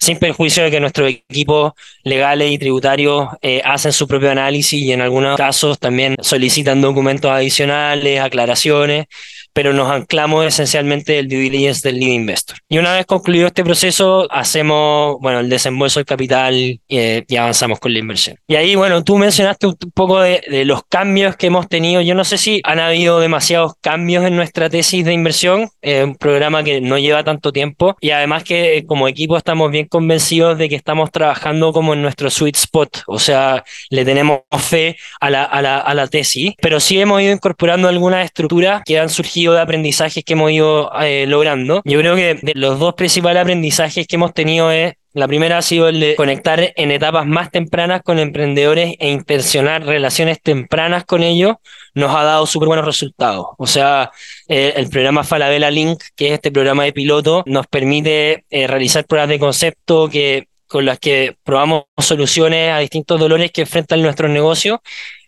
sin 0.00 0.18
perjuicio 0.18 0.64
de 0.64 0.70
que 0.70 0.80
nuestros 0.80 1.08
equipos 1.08 1.72
legales 2.02 2.50
y 2.50 2.58
tributarios 2.58 3.28
eh, 3.42 3.62
hacen 3.64 3.92
su 3.92 4.08
propio 4.08 4.30
análisis 4.30 4.80
y 4.80 4.92
en 4.92 5.00
algunos 5.00 5.36
casos 5.36 5.78
también 5.78 6.16
solicitan 6.20 6.80
documentos 6.80 7.30
adicionales, 7.30 8.20
aclaraciones, 8.20 9.06
pero 9.52 9.72
nos 9.72 9.90
anclamos 9.90 10.46
esencialmente 10.46 11.18
el 11.18 11.28
due 11.28 11.38
diligence 11.38 11.88
del 11.88 12.00
lead 12.00 12.12
investor. 12.12 12.56
Y 12.68 12.78
una 12.78 12.94
vez 12.94 13.06
concluido 13.06 13.46
este 13.46 13.64
proceso, 13.64 14.26
hacemos, 14.30 15.18
bueno, 15.20 15.40
el 15.40 15.48
desembolso 15.48 16.00
del 16.00 16.06
capital 16.06 16.80
eh, 16.88 17.24
y 17.28 17.36
avanzamos 17.36 17.78
con 17.78 17.92
la 17.92 17.98
inversión. 17.98 18.36
Y 18.46 18.56
ahí, 18.56 18.74
bueno, 18.74 19.04
tú 19.04 19.18
mencionaste 19.18 19.66
un 19.66 19.76
poco 19.94 20.20
de, 20.20 20.42
de, 20.48 20.64
los 20.64 20.82
cambios 20.88 21.36
que 21.36 21.48
hemos 21.48 21.68
tenido. 21.68 22.00
Yo 22.00 22.14
no 22.14 22.24
sé 22.24 22.38
si 22.38 22.60
han 22.64 22.78
habido 22.78 23.20
demasiados 23.20 23.72
cambios 23.80 24.24
en 24.24 24.36
nuestra 24.36 24.70
tesis 24.70 25.04
de 25.04 25.12
inversión, 25.12 25.68
eh, 25.82 26.04
un 26.04 26.16
programa 26.16 26.64
que 26.64 26.80
no 26.80 26.98
lleva 26.98 27.24
tanto 27.24 27.52
tiempo 27.52 27.96
y 28.00 28.10
además 28.10 28.44
que 28.44 28.78
eh, 28.78 28.86
como 28.86 29.08
equipo 29.08 29.36
estamos 29.36 29.70
bien 29.70 29.86
convencidos 29.86 30.58
de 30.58 30.68
que 30.68 30.76
estamos 30.76 31.10
trabajando 31.10 31.72
como 31.72 31.94
en 31.94 32.02
nuestro 32.02 32.30
sweet 32.30 32.56
spot, 32.56 33.02
o 33.06 33.18
sea, 33.18 33.64
le 33.90 34.04
tenemos 34.04 34.40
fe 34.58 34.96
a 35.20 35.30
la, 35.30 35.44
a 35.44 35.62
la, 35.62 35.78
a 35.78 35.94
la 35.94 36.06
tesis, 36.06 36.54
pero 36.60 36.80
sí 36.80 37.00
hemos 37.00 37.20
ido 37.20 37.32
incorporando 37.32 37.88
algunas 37.88 38.24
estructuras 38.24 38.82
que 38.84 38.98
han 38.98 39.08
surgido 39.08 39.41
de 39.50 39.60
aprendizajes 39.60 40.22
que 40.24 40.34
hemos 40.34 40.52
ido 40.52 40.92
eh, 41.00 41.26
logrando. 41.26 41.82
Yo 41.84 41.98
creo 41.98 42.14
que 42.14 42.38
de 42.40 42.52
los 42.54 42.78
dos 42.78 42.94
principales 42.94 43.42
aprendizajes 43.42 44.06
que 44.06 44.14
hemos 44.14 44.32
tenido 44.32 44.70
es 44.70 44.94
la 45.14 45.28
primera 45.28 45.58
ha 45.58 45.62
sido 45.62 45.88
el 45.88 46.00
de 46.00 46.14
conectar 46.14 46.72
en 46.74 46.90
etapas 46.90 47.26
más 47.26 47.50
tempranas 47.50 48.02
con 48.02 48.18
emprendedores 48.18 48.94
e 48.98 49.10
intencionar 49.10 49.84
relaciones 49.84 50.40
tempranas 50.40 51.04
con 51.04 51.22
ellos, 51.22 51.56
nos 51.94 52.14
ha 52.14 52.22
dado 52.22 52.46
súper 52.46 52.68
buenos 52.68 52.86
resultados. 52.86 53.46
O 53.58 53.66
sea, 53.66 54.10
eh, 54.48 54.72
el 54.76 54.88
programa 54.88 55.22
Falabella 55.22 55.70
Link, 55.70 56.02
que 56.16 56.28
es 56.28 56.32
este 56.34 56.50
programa 56.50 56.84
de 56.84 56.94
piloto, 56.94 57.42
nos 57.46 57.66
permite 57.66 58.46
eh, 58.48 58.66
realizar 58.66 59.04
pruebas 59.04 59.28
de 59.28 59.38
concepto 59.38 60.08
que 60.08 60.48
con 60.66 60.86
las 60.86 60.98
que 60.98 61.36
probamos 61.44 61.84
soluciones 61.98 62.72
a 62.72 62.78
distintos 62.78 63.20
dolores 63.20 63.52
que 63.52 63.60
enfrentan 63.60 64.00
nuestros 64.00 64.30
negocios 64.30 64.78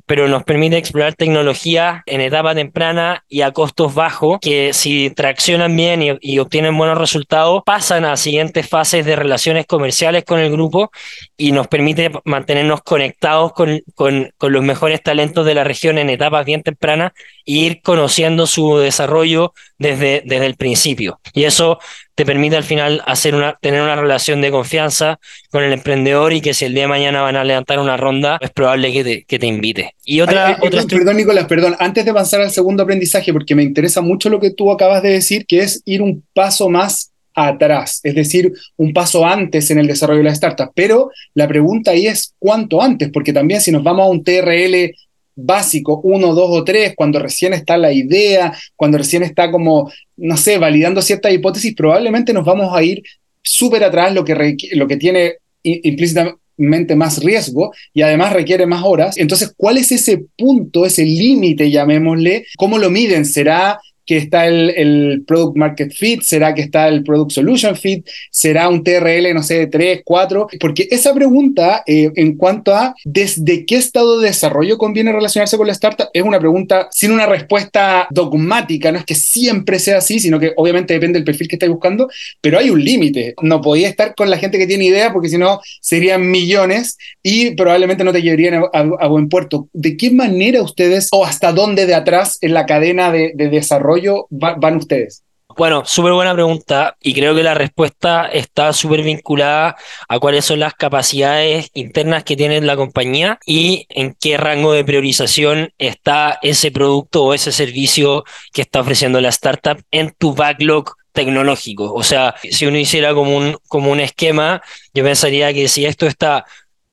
pero 0.07 0.29
nos 0.29 0.45
permite 0.45 0.77
explorar 0.77 1.15
tecnología 1.15 2.03
en 2.07 2.21
etapa 2.21 2.55
temprana 2.55 3.25
y 3.29 3.41
a 3.41 3.53
costos 3.53 3.95
bajos 3.95 4.39
que 4.41 4.73
si 4.73 5.11
traccionan 5.11 5.75
bien 5.75 6.19
y, 6.21 6.39
obtienen 6.39 6.77
buenos 6.77 6.99
resultados, 6.99 7.63
pasan 7.65 8.05
a 8.05 8.17
siguientes 8.17 8.69
fases 8.69 9.07
de 9.07 9.17
relaciones 9.17 9.67
comerciales 9.67 10.25
con 10.25 10.41
el 10.41 10.51
grupo 10.51 10.91
y 11.37 11.53
nos 11.53 11.69
permite 11.69 12.11
mantenernos 12.25 12.83
conectados 12.83 13.53
con, 13.53 13.81
con, 13.95 14.31
con 14.37 14.53
los 14.53 14.63
mejores 14.63 15.03
talentos 15.03 15.47
de 15.47 15.55
la 15.55 15.65
región 15.65 15.99
en 15.99 16.11
etapas 16.11 16.45
bien 16.45 16.63
tempranas 16.63 17.13
e 17.47 17.53
ir 17.53 17.83
conociendo 17.83 18.47
su 18.47 18.79
desarrollo 18.79 19.55
desde, 19.79 20.23
desde 20.25 20.47
el 20.47 20.57
principio. 20.57 21.21
Y 21.33 21.45
eso 21.45 21.79
te 22.15 22.25
permite 22.25 22.57
al 22.57 22.65
final 22.65 23.03
hacer 23.07 23.35
una, 23.35 23.57
tener 23.61 23.83
una 23.83 23.97
relación 23.97 24.41
de 24.41 24.51
confianza 24.51 25.19
con 25.51 25.65
el 25.65 25.73
emprendedor 25.73 26.33
y 26.33 26.41
que 26.41 26.55
si 26.55 26.65
el 26.65 26.75
día 26.75 26.85
de 26.85 26.89
mañana 26.89 27.23
van 27.23 27.37
a 27.37 27.45
levantar 27.45 27.79
una 27.79 27.97
ronda, 27.97 28.39
es 28.41 28.51
probable 28.51 28.93
que 28.93 29.05
te, 29.05 29.25
que 29.25 29.39
te 29.39 29.47
invite. 29.47 29.95
Y 30.05 30.21
otra, 30.21 30.59
otra 30.61 30.85
perdón, 30.85 31.17
Nicolás, 31.17 31.47
perdón, 31.47 31.77
antes 31.79 32.05
de 32.05 32.11
avanzar 32.11 32.41
al 32.41 32.51
segundo 32.51 32.83
aprendizaje, 32.83 33.33
porque 33.33 33.55
me 33.55 33.63
interesa 33.63 34.01
mucho 34.01 34.29
lo 34.29 34.41
que 34.41 34.53
tú 34.53 34.71
acabas 34.71 35.03
de 35.03 35.11
decir, 35.11 35.47
que 35.47 35.61
es 35.61 35.83
ir 35.85 36.03
un 36.03 36.25
paso 36.33 36.69
más 36.69 37.11
atrás, 37.35 38.01
es 38.05 38.15
decir, 38.15 38.53
un 38.77 38.93
paso 38.93 39.27
antes 39.27 39.71
en 39.71 39.79
el 39.79 39.89
desarrollo 39.89 40.19
de 40.19 40.25
la 40.25 40.33
startup. 40.33 40.71
Pero 40.75 41.11
la 41.35 41.49
pregunta 41.49 41.91
ahí 41.91 42.07
es 42.07 42.35
cuánto 42.39 42.81
antes, 42.81 43.11
porque 43.13 43.33
también 43.33 43.61
si 43.61 43.73
nos 43.73 43.83
vamos 43.83 44.07
a 44.07 44.11
un 44.11 44.23
TRL 44.23 44.95
básico, 45.37 46.01
uno, 46.05 46.35
dos 46.35 46.51
o 46.51 46.65
tres, 46.65 46.95
cuando 46.97 47.19
recién 47.19 47.53
está 47.53 47.77
la 47.77 47.93
idea, 47.93 48.57
cuando 48.77 48.99
recién 48.99 49.23
está 49.23 49.51
como, 49.51 49.91
no 50.17 50.37
sé, 50.37 50.59
validando 50.59 51.03
ciertas 51.03 51.33
hipótesis, 51.33 51.75
probablemente 51.75 52.33
nos 52.33 52.45
vamos 52.45 52.75
a 52.75 52.83
ir 52.83 53.03
súper 53.43 53.85
atrás, 53.85 54.15
lo 54.15 54.25
que, 54.25 54.57
lo 54.73 54.87
que 54.87 54.97
tiene 54.97 55.35
implícitamente 55.63 56.95
más 56.95 57.23
riesgo 57.23 57.73
y 57.93 58.03
además 58.03 58.33
requiere 58.33 58.67
más 58.67 58.83
horas. 58.85 59.17
Entonces, 59.17 59.53
¿cuál 59.57 59.79
es 59.79 59.91
ese 59.93 60.25
punto, 60.37 60.87
ese 60.87 61.05
límite, 61.05 61.71
llamémosle? 61.71 62.47
¿Cómo 62.57 62.79
lo 62.79 62.91
miden? 62.91 63.25
¿Será 63.25 63.81
que 64.07 64.17
está 64.17 64.47
el, 64.47 65.25
Product 65.27 65.57
Market 65.57 65.93
Fit? 65.93 66.23
¿Será 66.23 66.55
que 66.55 66.63
está 66.63 66.89
el 66.89 67.03
Product 67.03 67.33
Solution 67.33 67.77
Fit? 67.77 68.07
¿Será 68.31 68.69
un 68.69 68.83
TRL, 68.83 69.33
no 69.35 69.43
sé, 69.43 69.67
3, 69.67 70.03
4? 70.05 70.49
Porque 70.61 70.89
esa 70.91 71.15
pregunta, 71.15 71.83
eh, 71.87 72.11
en 72.17 72.37
cuanto 72.37 72.75
a 72.75 72.95
desde 73.05 73.65
qué 73.65 73.77
estado 73.77 74.21
de 74.21 74.29
desarrollo 74.29 74.79
conviene 74.79 75.13
relacionarse 75.13 75.57
con 75.57 75.67
la 75.67 75.73
startup, 75.73 76.09
es 76.13 76.23
una 76.23 76.39
pregunta 76.39 76.89
sin 76.91 77.13
una 77.13 77.27
respuesta 77.27 78.07
dogmática, 78.11 78.93
no 78.93 78.99
es 78.99 79.05
que 79.05 79.15
siempre 79.15 79.79
sea 79.79 79.99
así, 79.99 80.21
sino 80.21 80.39
que 80.39 80.53
obviamente 80.57 80.95
depende 80.95 81.19
del 81.19 81.25
perfil 81.25 81.49
que 81.49 81.57
estáis 81.57 81.73
buscando, 81.73 82.09
pero 82.41 82.59
hay 82.59 82.71
un 82.71 82.83
límite. 82.83 83.35
No 83.43 83.61
podía 83.61 83.89
estar 83.89 84.15
con 84.15 84.31
la 84.31 84.39
gente 84.39 84.59
que 84.59 84.67
tiene 84.67 84.85
idea 84.85 85.13
porque 85.13 85.29
si 85.29 85.39
no 85.39 85.61
serían 85.81 86.31
millones 86.31 86.99
y 87.23 87.53
probablemente 87.53 88.05
no 88.05 88.13
te 88.13 88.23
llevarían 88.23 88.65
a, 88.73 89.07
buen 89.07 89.29
puerto. 89.29 89.69
¿De 89.73 89.97
qué 89.97 90.11
manera 90.11 90.63
ustedes 90.63 91.09
o 91.13 91.25
hasta 91.25 91.53
dónde 91.53 91.87
de 91.87 91.95
atrás 91.95 92.39
en 92.41 92.55
la 92.55 92.67
cadena 92.67 93.13
de, 93.13 93.33
de 93.35 93.49
desarrollo 93.49 93.94
van 94.31 94.77
ustedes? 94.77 95.25
Bueno, 95.57 95.85
súper 95.85 96.13
buena 96.15 96.35
pregunta 96.35 96.97
y 97.01 97.15
creo 97.15 97.35
que 97.35 97.45
la 97.45 97.55
respuesta 97.55 98.27
está 98.27 98.73
súper 98.73 99.03
vinculada 99.03 99.77
a 100.09 100.19
cuáles 100.19 100.45
son 100.45 100.59
las 100.59 100.75
capacidades 100.75 101.71
internas 101.75 102.25
que 102.25 102.37
tiene 102.37 102.61
la 102.61 102.75
compañía 102.77 103.39
y 103.47 103.87
en 103.91 104.17
qué 104.19 104.37
rango 104.37 104.73
de 104.73 104.85
priorización 104.85 105.71
está 105.79 106.41
ese 106.43 106.73
producto 106.73 107.25
o 107.25 107.35
ese 107.35 107.53
servicio 107.53 108.25
que 108.53 108.63
está 108.63 108.81
ofreciendo 108.81 109.21
la 109.21 109.29
startup 109.29 109.81
en 109.93 110.13
tu 110.19 110.35
backlog 110.35 110.97
tecnológico. 111.13 111.93
O 111.95 112.03
sea, 112.03 112.35
si 112.43 112.67
uno 112.67 112.77
hiciera 112.77 113.15
como 113.15 113.37
un, 113.37 113.57
como 113.69 113.93
un 113.93 114.01
esquema, 114.01 114.61
yo 114.93 115.05
pensaría 115.05 115.55
que 115.55 115.69
si 115.69 115.87
esto 115.87 116.07
está 116.07 116.45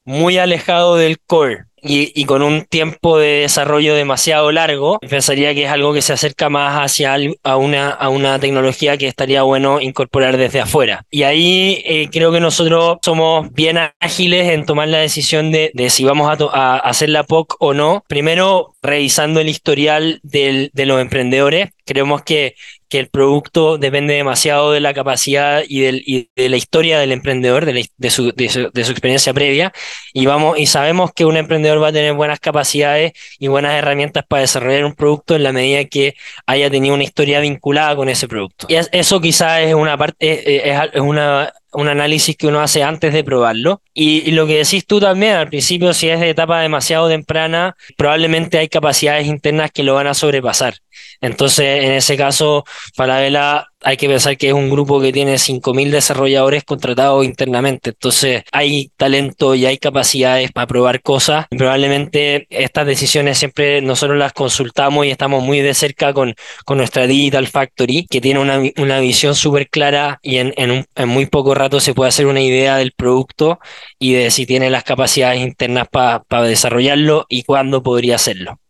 muy 0.05 0.37
alejado 0.37 0.97
del 0.97 1.19
core 1.19 1.65
y, 1.81 2.25
con 2.25 2.41
un 2.43 2.65
tiempo 2.65 3.17
de 3.17 3.41
desarrollo 3.41 3.95
demasiado 3.95 4.51
largo, 4.51 4.99
pensaría 4.99 5.53
que 5.53 5.65
es 5.65 5.71
algo 5.71 5.93
que 5.93 6.01
se 6.01 6.13
acerca 6.13 6.49
más 6.49 6.79
hacia 6.79 7.17
a 7.43 7.57
una, 7.57 7.89
a 7.89 8.09
una 8.09 8.39
tecnología 8.39 8.97
que 8.97 9.07
estaría 9.07 9.41
bueno 9.43 9.81
incorporar 9.81 10.37
desde 10.37 10.61
afuera. 10.61 11.05
Y 11.09 11.23
ahí 11.23 11.81
eh, 11.85 12.09
creo 12.11 12.31
que 12.31 12.39
nosotros 12.39 12.99
somos 13.01 13.51
bien 13.53 13.77
ágiles 13.99 14.49
en 14.49 14.65
tomar 14.65 14.87
la 14.87 14.99
decisión 14.99 15.51
de, 15.51 15.71
de 15.73 15.89
si 15.89 16.03
vamos 16.03 16.29
a, 16.29 16.43
a, 16.53 16.77
hacer 16.77 17.09
la 17.09 17.23
POC 17.23 17.55
o 17.59 17.73
no. 17.73 18.03
Primero, 18.07 18.73
revisando 18.81 19.39
el 19.39 19.49
historial 19.49 20.19
del, 20.23 20.71
de 20.73 20.85
los 20.85 21.01
emprendedores. 21.01 21.69
Creemos 21.85 22.23
que 22.23 22.55
que 22.91 22.99
el 22.99 23.07
producto 23.07 23.77
depende 23.77 24.13
demasiado 24.13 24.73
de 24.73 24.81
la 24.81 24.93
capacidad 24.93 25.63
y, 25.65 25.79
del, 25.79 26.03
y 26.05 26.29
de 26.35 26.49
la 26.49 26.57
historia 26.57 26.99
del 26.99 27.13
emprendedor, 27.13 27.63
de, 27.65 27.89
su, 28.09 28.33
de, 28.33 28.49
su, 28.49 28.69
experiencia 28.91 29.33
previa, 29.33 29.71
y, 30.11 30.25
vamos, 30.25 30.59
y 30.59 30.65
sabemos 30.65 31.11
que 31.13 31.23
un 31.23 31.37
emprendedor 31.37 31.81
va 31.81 31.87
a 31.87 31.93
tener 31.93 32.13
buenas 32.13 32.41
capacidades 32.41 33.13
y 33.39 33.47
buenas 33.47 33.75
herramientas 33.75 34.25
para 34.27 34.41
desarrollar 34.41 34.83
un 34.83 34.93
producto 34.93 35.37
en 35.37 35.43
la 35.43 35.53
medida 35.53 35.85
que 35.85 36.15
haya 36.45 36.69
tenido 36.69 36.93
una 36.93 37.05
historia 37.05 37.39
vinculada 37.39 37.95
con 37.95 38.09
ese 38.09 38.27
producto. 38.27 38.67
Y 38.69 38.75
eso 38.91 39.21
quizás 39.21 39.61
es 39.61 39.73
una 39.73 39.97
parte, 39.97 40.69
es, 40.69 40.89
es 40.93 41.01
una 41.01 41.53
un 41.73 41.87
análisis 41.87 42.35
que 42.35 42.47
uno 42.47 42.59
hace 42.59 42.83
antes 42.83 43.13
de 43.13 43.23
probarlo. 43.23 43.81
Y, 43.93 44.27
y, 44.27 44.31
lo 44.31 44.45
que 44.45 44.57
decís 44.57 44.85
tú 44.85 44.99
también, 44.99 45.35
al 45.35 45.47
principio, 45.47 45.93
si 45.93 46.09
es 46.09 46.19
de 46.19 46.29
etapa 46.29 46.59
demasiado 46.61 47.07
temprana, 47.07 47.75
probablemente 47.97 48.57
hay 48.57 48.67
capacidades 48.67 49.27
internas 49.27 49.71
que 49.71 49.83
lo 49.83 49.93
van 49.93 50.07
a 50.07 50.13
sobrepasar. 50.13 50.75
Entonces, 51.21 51.83
en 51.83 51.91
ese 51.93 52.17
caso, 52.17 52.63
Falabella 52.95 53.67
hay 53.83 53.97
que 53.97 54.07
pensar 54.07 54.37
que 54.37 54.49
es 54.49 54.53
un 54.53 54.69
grupo 54.69 55.01
que 55.01 55.11
tiene 55.11 55.35
5.000 55.35 55.89
desarrolladores 55.89 56.63
contratados 56.63 57.25
internamente. 57.25 57.91
Entonces, 57.91 58.43
hay 58.51 58.91
talento 58.95 59.55
y 59.55 59.65
hay 59.65 59.77
capacidades 59.77 60.51
para 60.51 60.67
probar 60.67 61.01
cosas. 61.01 61.47
probablemente 61.49 62.47
estas 62.49 62.85
decisiones 62.85 63.37
siempre 63.37 63.81
nosotros 63.81 64.17
las 64.17 64.33
consultamos 64.33 65.05
y 65.05 65.09
estamos 65.09 65.43
muy 65.43 65.59
de 65.59 65.73
cerca 65.73 66.13
con, 66.13 66.35
con 66.65 66.77
nuestra 66.77 67.07
Digital 67.07 67.47
Factory, 67.47 68.05
que 68.09 68.21
tiene 68.21 68.39
una, 68.39 68.61
una 68.77 68.99
visión 68.99 69.35
súper 69.35 69.69
clara 69.69 70.19
y 70.21 70.37
en, 70.37 70.53
en, 70.57 70.85
en, 70.95 71.09
muy 71.09 71.25
poco 71.25 71.55
rato 71.55 71.79
se 71.79 71.93
puede 71.93 72.09
hacer 72.09 72.27
una 72.27 72.41
idea 72.41 72.77
del 72.77 72.93
producto 72.93 73.59
y 73.99 74.13
de 74.13 74.31
si 74.31 74.45
tiene 74.45 74.69
las 74.69 74.83
capacidades 74.83 75.41
internas 75.41 75.87
para 75.89 76.23
desarrollarlo 76.43 77.25
y 77.29 77.43
cuándo 77.43 77.83
podría 77.83 78.15
hacerlo. 78.15 78.60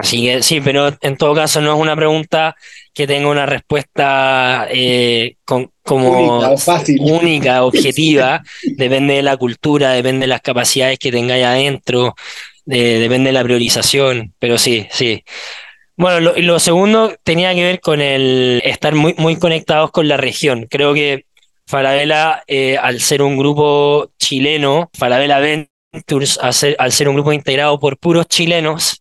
Así 0.00 0.22
que 0.24 0.42
sí, 0.42 0.60
pero 0.60 0.96
en 1.02 1.16
todo 1.16 1.34
caso 1.34 1.60
no 1.60 1.74
es 1.74 1.78
una 1.78 1.94
pregunta 1.94 2.56
que 2.94 3.06
tenga 3.06 3.28
una 3.28 3.44
respuesta 3.44 4.66
eh, 4.70 5.36
con, 5.44 5.70
como 5.82 6.40
única, 7.00 7.64
objetiva. 7.64 8.42
depende 8.62 9.14
de 9.14 9.22
la 9.22 9.36
cultura, 9.36 9.92
depende 9.92 10.20
de 10.20 10.28
las 10.28 10.40
capacidades 10.40 10.98
que 10.98 11.12
tengáis 11.12 11.44
adentro, 11.44 12.14
depende 12.64 13.28
de 13.28 13.34
la 13.34 13.44
priorización, 13.44 14.32
pero 14.38 14.56
sí, 14.56 14.86
sí. 14.90 15.22
Bueno, 15.96 16.32
lo, 16.34 16.58
segundo 16.58 17.14
tenía 17.22 17.54
que 17.54 17.62
ver 17.62 17.80
con 17.80 18.00
el 18.00 18.62
estar 18.64 18.94
muy, 18.94 19.14
muy 19.18 19.36
conectados 19.36 19.90
con 19.90 20.08
la 20.08 20.16
región. 20.16 20.66
Creo 20.70 20.94
que 20.94 21.26
Falabella, 21.66 22.42
eh, 22.46 22.78
al 22.78 23.00
ser 23.00 23.20
un 23.20 23.36
grupo 23.36 24.10
chileno, 24.18 24.90
Falabella 24.94 25.38
Ventures, 25.38 26.38
al 26.40 26.92
ser 26.92 27.08
un 27.08 27.16
grupo 27.16 27.34
integrado 27.34 27.78
por 27.78 27.98
puros 27.98 28.26
chilenos, 28.26 28.99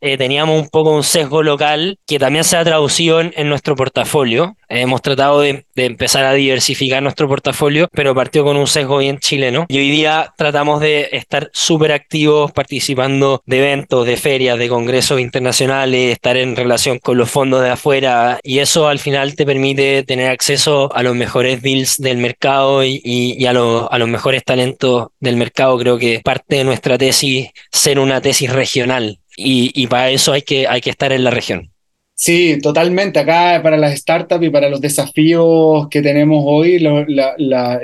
eh, 0.00 0.16
teníamos 0.16 0.60
un 0.60 0.68
poco 0.68 0.90
un 0.94 1.04
sesgo 1.04 1.42
local 1.42 1.98
que 2.06 2.18
también 2.18 2.44
se 2.44 2.56
ha 2.56 2.64
traducido 2.64 3.20
en, 3.20 3.48
nuestro 3.48 3.76
portafolio. 3.76 4.56
hemos 4.68 5.02
tratado 5.02 5.40
de, 5.40 5.64
empezar 5.76 6.24
a 6.24 6.34
diversificar 6.34 7.02
nuestro 7.02 7.26
portafolio, 7.26 7.88
pero 7.92 8.14
partió 8.14 8.44
con 8.44 8.56
un 8.56 8.66
sesgo 8.66 8.98
bien 8.98 9.18
chileno. 9.18 9.66
Y 9.68 9.78
hoy 9.78 9.90
día 9.90 10.32
tratamos 10.36 10.80
de 10.80 11.08
estar 11.12 11.50
súper 11.52 11.92
activos 11.92 12.52
participando 12.52 13.42
de 13.46 13.58
eventos, 13.58 14.06
de 14.06 14.16
ferias, 14.16 14.58
de 14.58 14.68
congresos 14.68 15.20
internacionales, 15.20 16.12
estar 16.12 16.36
en 16.36 16.56
relación 16.56 16.98
con 16.98 17.16
los 17.16 17.30
fondos 17.30 17.62
de 17.62 17.70
afuera 17.70 18.40
y 18.42 18.58
eso 18.58 18.88
al 18.88 18.98
final 18.98 19.34
te 19.34 19.46
permite 19.46 20.02
tener 20.02 20.30
acceso 20.30 20.90
a 20.94 21.02
los 21.02 21.14
mejores 21.14 21.62
deals 21.62 21.96
del 21.98 22.18
mercado 22.18 22.84
y, 22.84 23.44
a, 23.46 23.50
a 23.50 23.98
los 23.98 24.08
mejores 24.08 24.44
talentos 24.44 25.08
del 25.20 25.36
mercado. 25.36 25.78
Creo 25.78 25.98
que 25.98 26.20
parte 26.24 26.56
de 26.56 26.64
nuestra 26.64 26.98
tesis 26.98 27.48
ser 27.72 27.98
una 27.98 28.20
tesis 28.20 28.50
regional 28.50 29.20
y, 29.42 29.86
para 29.86 30.10
eso 30.10 30.32
hay 30.32 30.42
que, 30.42 30.66
hay 30.66 30.80
que 30.80 30.90
estar 30.90 31.12
en 31.12 31.24
la 31.24 31.30
región. 31.30 31.70
Sí, 32.14 32.58
totalmente. 32.62 33.18
Acá 33.18 33.60
para 33.62 33.78
las 33.78 33.98
startups 33.98 34.44
y 34.44 34.50
para 34.50 34.68
los 34.68 34.80
desafíos 34.80 35.88
que 35.88 36.02
tenemos 36.02 36.42
hoy, 36.46 36.78
los 36.78 37.06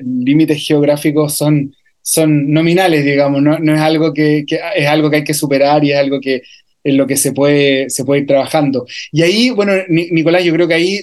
límites 0.02 0.66
geográficos 0.66 1.34
son, 1.34 1.74
son 2.02 2.52
nominales, 2.52 3.04
digamos, 3.04 3.42
no, 3.42 3.58
no 3.58 3.74
es 3.74 3.80
algo 3.80 4.12
que, 4.12 4.44
es 4.76 4.86
algo 4.86 5.08
que 5.08 5.16
hay 5.16 5.24
que 5.24 5.32
superar 5.32 5.82
y 5.84 5.92
es 5.92 5.98
algo 5.98 6.20
que 6.20 6.42
en 6.84 6.96
lo 6.98 7.06
que 7.06 7.16
se 7.16 7.32
puede, 7.32 7.88
se 7.88 8.04
puede 8.04 8.20
ir 8.20 8.26
trabajando. 8.26 8.86
Y 9.10 9.22
ahí, 9.22 9.50
bueno, 9.50 9.72
Nicolás, 9.88 10.44
yo 10.44 10.52
creo 10.52 10.68
que 10.68 10.74
ahí 10.74 11.00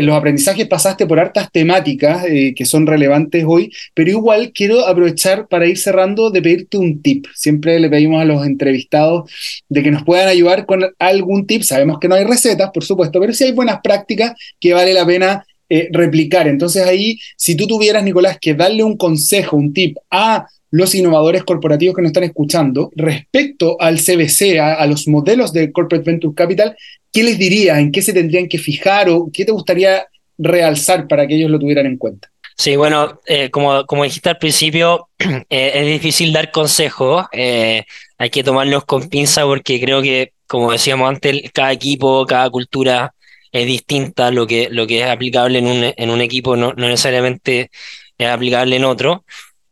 los 0.00 0.16
aprendizajes 0.16 0.66
pasaste 0.66 1.06
por 1.06 1.20
hartas 1.20 1.50
temáticas 1.52 2.24
eh, 2.26 2.54
que 2.56 2.64
son 2.64 2.86
relevantes 2.86 3.44
hoy, 3.46 3.72
pero 3.94 4.10
igual 4.10 4.52
quiero 4.52 4.86
aprovechar 4.86 5.46
para 5.48 5.66
ir 5.66 5.78
cerrando 5.78 6.30
de 6.30 6.42
pedirte 6.42 6.76
un 6.76 7.02
tip. 7.02 7.26
Siempre 7.34 7.78
le 7.78 7.88
pedimos 7.88 8.20
a 8.20 8.24
los 8.24 8.44
entrevistados 8.44 9.30
de 9.68 9.82
que 9.82 9.90
nos 9.90 10.04
puedan 10.04 10.28
ayudar 10.28 10.66
con 10.66 10.82
algún 10.98 11.46
tip. 11.46 11.62
Sabemos 11.62 11.98
que 12.00 12.08
no 12.08 12.16
hay 12.16 12.24
recetas, 12.24 12.70
por 12.72 12.84
supuesto, 12.84 13.20
pero 13.20 13.32
sí 13.32 13.44
hay 13.44 13.52
buenas 13.52 13.80
prácticas 13.82 14.32
que 14.58 14.72
vale 14.72 14.92
la 14.92 15.06
pena 15.06 15.44
eh, 15.68 15.88
replicar. 15.92 16.46
Entonces 16.46 16.84
ahí, 16.86 17.18
si 17.36 17.56
tú 17.56 17.66
tuvieras, 17.66 18.04
Nicolás, 18.04 18.38
que 18.40 18.54
darle 18.54 18.82
un 18.82 18.96
consejo, 18.96 19.56
un 19.56 19.72
tip 19.72 19.96
a 20.10 20.46
los 20.74 20.92
innovadores 20.96 21.44
corporativos 21.44 21.94
que 21.94 22.02
nos 22.02 22.08
están 22.08 22.24
escuchando 22.24 22.90
respecto 22.96 23.80
al 23.80 24.00
CBC, 24.00 24.58
a, 24.58 24.84
los 24.88 25.06
modelos 25.06 25.52
de 25.52 25.70
Corporate 25.70 26.10
Venture 26.10 26.34
Capital, 26.34 26.76
¿qué 27.12 27.22
les 27.22 27.38
dirías? 27.38 27.78
¿En 27.78 27.92
qué 27.92 28.02
se 28.02 28.12
tendrían 28.12 28.48
que 28.48 28.58
fijar 28.58 29.08
o 29.08 29.30
qué 29.32 29.44
te 29.44 29.52
gustaría 29.52 30.08
realzar 30.36 31.06
para 31.06 31.28
que 31.28 31.36
ellos 31.36 31.48
lo 31.48 31.60
tuvieran 31.60 31.86
en 31.86 31.96
cuenta? 31.96 32.28
Sí, 32.56 32.74
bueno, 32.74 33.20
eh, 33.24 33.50
como, 33.50 33.86
como 33.86 34.02
dijiste 34.02 34.30
al 34.30 34.38
principio, 34.38 35.10
eh, 35.18 35.44
es 35.48 35.86
difícil 35.86 36.32
dar 36.32 36.50
consejos, 36.50 37.24
eh, 37.30 37.84
hay 38.18 38.30
que 38.30 38.42
tomarlos 38.42 38.84
con 38.84 39.08
pinza 39.08 39.44
porque 39.44 39.80
creo 39.80 40.02
que, 40.02 40.32
como 40.48 40.72
decíamos 40.72 41.08
antes, 41.08 41.52
cada 41.52 41.70
equipo, 41.70 42.26
cada 42.26 42.50
cultura 42.50 43.14
es 43.52 43.64
distinta, 43.64 44.32
lo 44.32 44.44
que, 44.48 44.66
lo 44.72 44.88
que 44.88 45.02
es 45.02 45.06
aplicable 45.06 45.60
en 45.60 45.68
un, 45.68 45.92
en 45.96 46.10
un 46.10 46.20
equipo 46.20 46.56
no, 46.56 46.72
no 46.72 46.88
necesariamente 46.88 47.70
es 48.18 48.26
aplicable 48.26 48.74
en 48.74 48.84
otro. 48.84 49.24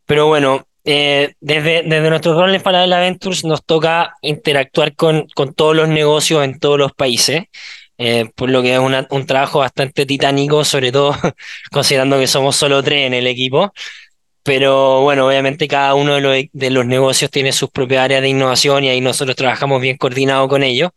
Pero 0.05 0.27
bueno, 0.27 0.65
eh, 0.85 1.33
desde, 1.39 1.83
desde 1.83 2.09
nuestro 2.09 2.33
rol 2.33 2.53
en 2.53 2.61
Falabella 2.61 2.99
Ventures 2.99 3.45
nos 3.45 3.63
toca 3.63 4.15
interactuar 4.21 4.95
con, 4.95 5.27
con 5.33 5.53
todos 5.53 5.75
los 5.75 5.87
negocios 5.87 6.43
en 6.43 6.59
todos 6.59 6.77
los 6.77 6.91
países, 6.91 7.43
eh, 7.97 8.25
por 8.35 8.49
lo 8.49 8.61
que 8.61 8.73
es 8.73 8.79
un 8.79 9.25
trabajo 9.25 9.59
bastante 9.59 10.05
titánico, 10.05 10.65
sobre 10.65 10.91
todo 10.91 11.15
considerando 11.71 12.19
que 12.19 12.27
somos 12.27 12.55
solo 12.55 12.83
tres 12.83 13.07
en 13.07 13.13
el 13.13 13.27
equipo. 13.27 13.71
Pero 14.43 15.01
bueno, 15.01 15.27
obviamente 15.27 15.69
cada 15.69 15.95
uno 15.95 16.15
de 16.15 16.69
los, 16.69 16.85
negocios 16.85 17.31
tiene 17.31 17.53
sus 17.53 17.69
propias 17.69 18.03
áreas 18.03 18.21
de 18.21 18.29
innovación 18.29 18.83
y 18.83 18.89
ahí 18.89 18.99
nosotros 18.99 19.37
trabajamos 19.37 19.81
bien 19.81 19.95
coordinados 19.97 20.49
con 20.49 20.63
ellos. 20.63 20.91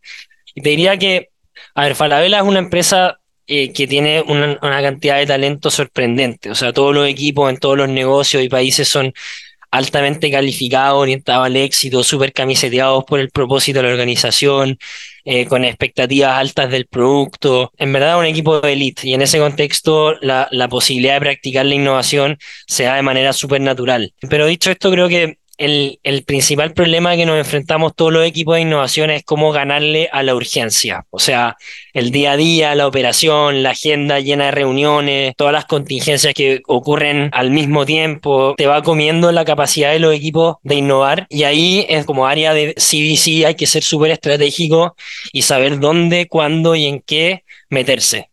Y 0.53 0.61
te 0.61 0.69
diría 0.71 0.97
que, 0.97 1.29
a 1.75 1.83
ver, 1.83 1.95
Falabella 1.95 2.39
es 2.39 2.43
una 2.43 2.59
empresa 2.59 3.19
eh, 3.47 3.71
que 3.71 3.87
tiene 3.87 4.21
una, 4.21 4.59
una, 4.61 4.81
cantidad 4.81 5.17
de 5.17 5.27
talento 5.27 5.71
sorprendente. 5.71 6.49
O 6.51 6.55
sea, 6.55 6.73
todos 6.73 6.93
los 6.93 7.07
equipos 7.07 7.49
en 7.49 7.57
todos 7.57 7.77
los 7.77 7.87
negocios 7.87 8.43
y 8.43 8.49
países 8.49 8.89
son 8.89 9.13
altamente 9.71 10.31
calificados, 10.31 11.01
orientados 11.01 11.45
al 11.45 11.55
éxito, 11.55 12.03
súper 12.03 12.33
camiseteados 12.33 13.03
por 13.05 13.19
el 13.19 13.29
propósito 13.29 13.79
de 13.79 13.87
la 13.87 13.91
organización, 13.91 14.77
eh, 15.25 15.45
con 15.45 15.65
expectativas 15.65 16.37
altas 16.37 16.69
del 16.71 16.87
producto. 16.87 17.71
En 17.77 17.91
verdad, 17.93 18.19
un 18.19 18.25
equipo 18.25 18.61
de 18.61 18.73
elite. 18.73 19.07
Y 19.07 19.13
en 19.13 19.21
ese 19.21 19.39
contexto, 19.39 20.15
la, 20.21 20.47
la 20.51 20.67
posibilidad 20.69 21.15
de 21.15 21.21
practicar 21.21 21.65
la 21.65 21.75
innovación 21.75 22.37
se 22.65 22.83
da 22.83 22.95
de 22.95 23.01
manera 23.01 23.33
súper 23.33 23.61
natural. 23.61 24.13
Pero 24.29 24.45
dicho 24.47 24.71
esto, 24.71 24.91
creo 24.91 25.09
que 25.09 25.37
el, 25.57 25.99
el, 26.03 26.23
principal 26.23 26.73
problema 26.73 27.15
que 27.15 27.25
nos 27.25 27.37
enfrentamos 27.37 27.95
todos 27.95 28.13
los 28.13 28.25
equipos 28.25 28.55
de 28.55 28.61
innovación 28.61 29.09
es 29.09 29.23
cómo 29.23 29.51
ganarle 29.51 30.09
a 30.11 30.23
la 30.23 30.35
urgencia. 30.35 31.05
O 31.09 31.19
sea, 31.19 31.57
el 31.93 32.11
día 32.11 32.33
a 32.33 32.37
día, 32.37 32.75
la 32.75 32.87
operación, 32.87 33.63
la 33.63 33.71
agenda 33.71 34.19
llena 34.19 34.45
de 34.45 34.51
reuniones, 34.51 35.33
todas 35.35 35.53
las 35.53 35.65
contingencias 35.65 36.33
que 36.33 36.61
ocurren 36.67 37.29
al 37.33 37.51
mismo 37.51 37.85
tiempo, 37.85 38.53
te 38.57 38.67
va 38.67 38.83
comiendo 38.83 39.31
la 39.31 39.45
capacidad 39.45 39.91
de 39.91 39.99
los 39.99 40.13
equipos 40.13 40.57
de 40.63 40.75
innovar. 40.75 41.25
Y 41.29 41.43
ahí 41.43 41.85
es 41.89 42.05
como 42.05 42.27
área 42.27 42.53
de 42.53 42.75
CBC, 42.75 43.45
hay 43.45 43.55
que 43.55 43.67
ser 43.67 43.83
súper 43.83 44.11
estratégico 44.11 44.95
y 45.31 45.41
saber 45.41 45.79
dónde, 45.79 46.27
cuándo 46.27 46.75
y 46.75 46.85
en 46.85 47.01
qué 47.01 47.43
meterse. 47.69 48.29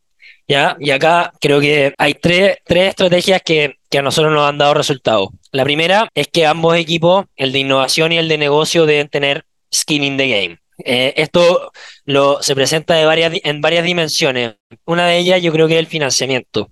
¿Ya? 0.46 0.76
Y 0.78 0.90
acá 0.90 1.32
creo 1.40 1.58
que 1.58 1.94
hay 1.96 2.12
tres, 2.14 2.58
tres 2.66 2.90
estrategias 2.90 3.40
que, 3.42 3.76
que 3.94 3.98
a 4.00 4.02
nosotros 4.02 4.32
nos 4.32 4.48
han 4.48 4.58
dado 4.58 4.74
resultados. 4.74 5.28
La 5.52 5.62
primera 5.62 6.08
es 6.16 6.26
que 6.26 6.46
ambos 6.46 6.76
equipos, 6.76 7.26
el 7.36 7.52
de 7.52 7.60
innovación 7.60 8.10
y 8.10 8.18
el 8.18 8.26
de 8.26 8.38
negocio, 8.38 8.86
deben 8.86 9.08
tener 9.08 9.44
skin 9.72 10.02
in 10.02 10.16
the 10.16 10.26
game. 10.26 10.58
Eh, 10.84 11.14
esto 11.16 11.70
lo, 12.04 12.42
se 12.42 12.56
presenta 12.56 13.00
en 13.00 13.60
varias 13.60 13.84
dimensiones. 13.84 14.56
Una 14.84 15.06
de 15.06 15.18
ellas 15.18 15.40
yo 15.40 15.52
creo 15.52 15.68
que 15.68 15.74
es 15.74 15.78
el 15.78 15.86
financiamiento. 15.86 16.70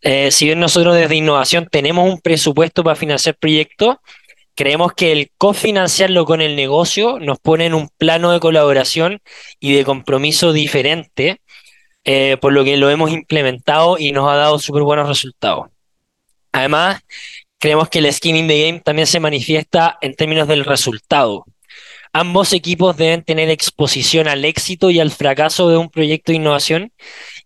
Eh, 0.00 0.30
si 0.30 0.46
bien 0.46 0.58
nosotros 0.58 0.94
desde 0.96 1.16
innovación 1.16 1.68
tenemos 1.70 2.10
un 2.10 2.22
presupuesto 2.22 2.82
para 2.82 2.96
financiar 2.96 3.36
proyectos, 3.36 3.96
creemos 4.54 4.94
que 4.94 5.12
el 5.12 5.30
cofinanciarlo 5.36 6.24
con 6.24 6.40
el 6.40 6.56
negocio 6.56 7.18
nos 7.18 7.38
pone 7.38 7.66
en 7.66 7.74
un 7.74 7.90
plano 7.98 8.32
de 8.32 8.40
colaboración 8.40 9.20
y 9.60 9.74
de 9.74 9.84
compromiso 9.84 10.54
diferente 10.54 11.42
eh, 12.04 12.38
por 12.40 12.54
lo 12.54 12.64
que 12.64 12.78
lo 12.78 12.88
hemos 12.88 13.10
implementado 13.10 13.98
y 13.98 14.12
nos 14.12 14.26
ha 14.30 14.36
dado 14.36 14.58
súper 14.58 14.84
buenos 14.84 15.06
resultados. 15.06 15.66
Además, 16.56 17.02
creemos 17.58 17.90
que 17.90 17.98
el 17.98 18.10
skin 18.10 18.34
in 18.34 18.48
the 18.48 18.66
game 18.66 18.80
también 18.80 19.06
se 19.06 19.20
manifiesta 19.20 19.98
en 20.00 20.14
términos 20.14 20.48
del 20.48 20.64
resultado. 20.64 21.44
Ambos 22.14 22.54
equipos 22.54 22.96
deben 22.96 23.22
tener 23.22 23.50
exposición 23.50 24.26
al 24.26 24.42
éxito 24.42 24.88
y 24.88 24.98
al 24.98 25.10
fracaso 25.10 25.68
de 25.68 25.76
un 25.76 25.90
proyecto 25.90 26.32
de 26.32 26.36
innovación 26.36 26.92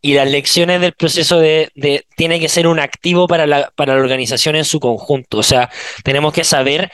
y 0.01 0.14
las 0.14 0.31
lecciones 0.31 0.81
del 0.81 0.92
proceso 0.92 1.40
de, 1.40 1.73
tiene 2.16 2.38
que 2.38 2.49
ser 2.49 2.68
un 2.68 2.79
activo 2.79 3.27
para 3.27 3.49
la, 3.49 3.73
para 3.75 3.96
la 3.96 4.01
organización 4.01 4.55
en 4.55 4.64
su 4.64 4.79
conjunto. 4.79 5.38
O 5.38 5.42
sea, 5.42 5.70
tenemos 6.05 6.33
que 6.33 6.44
saber 6.44 6.92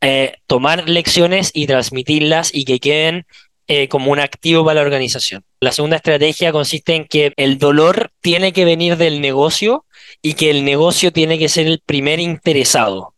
eh, 0.00 0.34
tomar 0.48 0.88
lecciones 0.88 1.52
y 1.54 1.68
transmitirlas 1.68 2.52
y 2.52 2.64
que 2.64 2.80
queden 2.80 3.24
eh, 3.68 3.86
como 3.86 4.10
un 4.10 4.18
activo 4.18 4.64
para 4.64 4.80
la 4.80 4.86
organización. 4.86 5.44
La 5.60 5.70
segunda 5.70 5.94
estrategia 5.94 6.50
consiste 6.50 6.96
en 6.96 7.04
que 7.04 7.32
el 7.36 7.58
dolor 7.58 8.10
tiene 8.20 8.52
que 8.52 8.64
venir 8.64 8.96
del 8.96 9.20
negocio 9.20 9.84
y 10.22 10.34
que 10.34 10.50
el 10.50 10.64
negocio 10.64 11.12
tiene 11.12 11.38
que 11.38 11.48
ser 11.48 11.66
el 11.66 11.80
primer 11.84 12.20
interesado. 12.20 13.14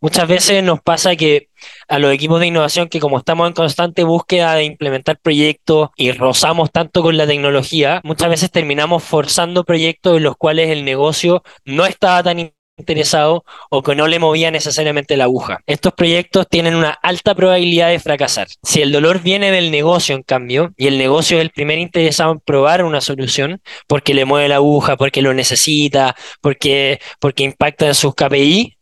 Muchas 0.00 0.26
veces 0.26 0.62
nos 0.64 0.80
pasa 0.80 1.16
que 1.16 1.48
a 1.88 1.98
los 1.98 2.12
equipos 2.12 2.40
de 2.40 2.46
innovación 2.46 2.88
que 2.88 3.00
como 3.00 3.18
estamos 3.18 3.46
en 3.46 3.54
constante 3.54 4.04
búsqueda 4.04 4.54
de 4.54 4.64
implementar 4.64 5.18
proyectos 5.20 5.90
y 5.96 6.12
rozamos 6.12 6.70
tanto 6.72 7.02
con 7.02 7.16
la 7.16 7.26
tecnología, 7.26 8.00
muchas 8.04 8.30
veces 8.30 8.50
terminamos 8.50 9.04
forzando 9.04 9.64
proyectos 9.64 10.16
en 10.16 10.24
los 10.24 10.36
cuales 10.36 10.70
el 10.70 10.84
negocio 10.84 11.42
no 11.64 11.86
estaba 11.86 12.22
tan 12.22 12.52
interesado 12.80 13.44
o 13.70 13.82
que 13.82 13.94
no 13.94 14.06
le 14.06 14.18
movía 14.18 14.50
necesariamente 14.50 15.16
la 15.16 15.24
aguja. 15.24 15.60
Estos 15.66 15.92
proyectos 15.92 16.46
tienen 16.48 16.74
una 16.74 16.90
alta 16.90 17.34
probabilidad 17.34 17.90
de 17.90 18.00
fracasar. 18.00 18.48
Si 18.62 18.82
el 18.82 18.92
dolor 18.92 19.22
viene 19.22 19.52
del 19.52 19.70
negocio, 19.70 20.14
en 20.14 20.22
cambio, 20.22 20.72
y 20.76 20.86
el 20.86 20.98
negocio 20.98 21.38
es 21.38 21.42
el 21.42 21.50
primer 21.50 21.78
interesado 21.78 22.32
en 22.32 22.40
probar 22.40 22.84
una 22.84 23.00
solución, 23.00 23.60
porque 23.86 24.14
le 24.14 24.24
mueve 24.24 24.48
la 24.48 24.56
aguja, 24.56 24.96
porque 24.96 25.22
lo 25.22 25.34
necesita, 25.34 26.16
porque, 26.40 27.00
porque 27.20 27.44
impacta 27.44 27.86
en 27.86 27.94
sus 27.94 28.14
KPI, 28.14 28.76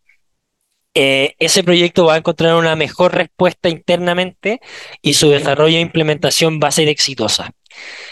eh, 0.94 1.36
ese 1.38 1.62
proyecto 1.62 2.06
va 2.06 2.14
a 2.14 2.18
encontrar 2.18 2.56
una 2.56 2.74
mejor 2.74 3.14
respuesta 3.14 3.68
internamente 3.68 4.60
y 5.00 5.14
su 5.14 5.30
desarrollo 5.30 5.76
e 5.76 5.80
implementación 5.80 6.58
va 6.62 6.68
a 6.68 6.72
ser 6.72 6.88
exitosa. 6.88 7.52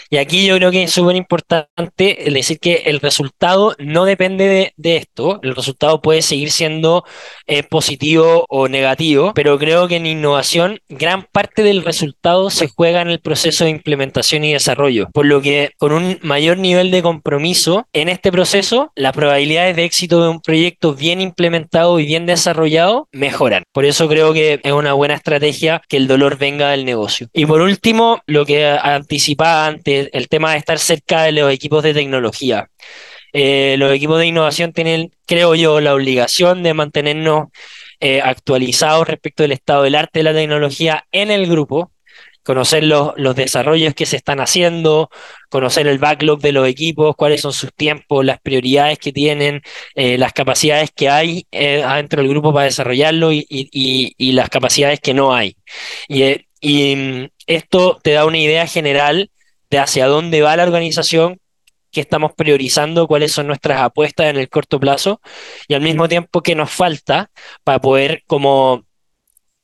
Y 0.09 0.17
aquí 0.17 0.45
yo 0.45 0.55
creo 0.55 0.71
que 0.71 0.83
es 0.83 0.91
súper 0.91 1.15
importante 1.15 2.17
decir 2.31 2.59
que 2.59 2.83
el 2.85 3.01
resultado 3.01 3.75
no 3.77 4.05
depende 4.05 4.73
de, 4.77 4.95
esto, 4.95 5.39
el 5.43 5.53
resultado 5.53 6.01
puede 6.01 6.21
seguir 6.21 6.51
siendo 6.51 7.03
eh, 7.45 7.63
positivo 7.63 8.45
o 8.47 8.69
negativo, 8.69 9.33
pero 9.35 9.59
creo 9.59 9.87
que 9.87 9.97
en 9.97 10.05
innovación 10.05 10.79
gran 10.87 11.23
parte 11.23 11.61
del 11.61 11.83
resultado 11.83 12.49
se 12.49 12.69
juega 12.69 13.01
en 13.01 13.09
el 13.09 13.19
proceso 13.19 13.65
de 13.65 13.71
implementación 13.71 14.45
y 14.45 14.53
desarrollo, 14.53 15.09
por 15.13 15.25
lo 15.25 15.41
que 15.41 15.71
con 15.77 15.91
un 15.91 16.19
mayor 16.21 16.57
nivel 16.57 16.89
de 16.89 17.01
compromiso 17.01 17.85
en 17.91 18.07
este 18.07 18.31
proceso, 18.31 18.91
las 18.95 19.13
probabilidades 19.13 19.75
de 19.75 19.83
éxito 19.83 20.23
de 20.23 20.29
un 20.29 20.41
proyecto 20.41 20.93
bien 20.93 21.19
implementado 21.19 21.99
y 21.99 22.05
bien 22.05 22.25
desarrollado 22.25 23.09
mejoran. 23.11 23.63
Por 23.73 23.85
eso 23.85 24.07
creo 24.07 24.33
que 24.33 24.61
es 24.63 24.71
una 24.71 24.93
buena 24.93 25.15
estrategia 25.15 25.81
que 25.89 25.97
el 25.97 26.07
dolor 26.07 26.37
venga 26.37 26.69
del 26.69 26.85
negocio. 26.85 27.27
Y 27.33 27.45
por 27.45 27.61
último, 27.61 28.21
lo 28.25 28.45
que 28.45 28.65
anticipaba 28.65 29.56
el 29.85 30.27
tema 30.29 30.51
de 30.51 30.57
estar 30.57 30.79
cerca 30.79 31.23
de 31.23 31.31
los 31.31 31.51
equipos 31.51 31.83
de 31.83 31.93
tecnología. 31.93 32.69
Eh, 33.33 33.75
los 33.77 33.93
equipos 33.93 34.19
de 34.19 34.27
innovación 34.27 34.73
tienen, 34.73 35.11
creo 35.25 35.55
yo, 35.55 35.81
la 35.81 35.93
obligación 35.93 36.63
de 36.63 36.73
mantenernos 36.73 37.49
eh, 37.99 38.21
actualizados 38.21 39.07
respecto 39.07 39.43
del 39.43 39.51
estado 39.51 39.83
del 39.83 39.95
arte 39.95 40.19
de 40.19 40.23
la 40.23 40.33
tecnología 40.33 41.05
en 41.11 41.29
el 41.31 41.47
grupo, 41.47 41.91
conocer 42.43 42.83
los, 42.83 43.13
desarrollos 43.35 43.93
que 43.93 44.05
se 44.05 44.15
están 44.15 44.39
haciendo, 44.39 45.09
conocer 45.49 45.87
el 45.87 45.99
backlog 45.99 46.39
de 46.39 46.53
los 46.53 46.67
equipos, 46.67 47.15
cuáles 47.15 47.41
son 47.41 47.53
sus 47.53 47.73
tiempos, 47.73 48.25
las 48.25 48.39
prioridades 48.39 48.97
que 48.99 49.11
tienen, 49.11 49.61
eh, 49.95 50.17
las 50.17 50.33
capacidades 50.33 50.91
que 50.95 51.09
hay 51.09 51.45
dentro 51.51 52.21
del 52.21 52.29
grupo 52.29 52.53
para 52.53 52.65
desarrollarlo 52.65 53.31
y, 53.33 54.31
las 54.31 54.49
capacidades 54.49 54.99
que 55.01 55.13
no 55.13 55.35
hay. 55.35 55.57
Y, 56.07 56.23
y 56.61 56.95
mm, 56.95 57.27
esto 57.47 57.99
te 58.01 58.11
da 58.11 58.25
una 58.25 58.37
idea 58.37 58.65
general 58.65 59.29
de 59.69 59.79
hacia 59.79 60.07
dónde 60.07 60.41
va 60.41 60.55
la 60.55 60.63
organización, 60.63 61.39
que 61.91 62.01
estamos 62.01 62.33
priorizando, 62.35 63.07
cuáles 63.07 63.31
son 63.31 63.47
nuestras 63.47 63.81
apuestas 63.81 64.27
en 64.27 64.37
el 64.37 64.49
corto 64.49 64.79
plazo 64.79 65.21
y 65.67 65.73
al 65.73 65.81
mismo 65.81 66.07
tiempo 66.07 66.41
que 66.41 66.55
nos 66.55 66.69
falta 66.69 67.31
para 67.63 67.79
poder 67.79 68.23
como 68.27 68.85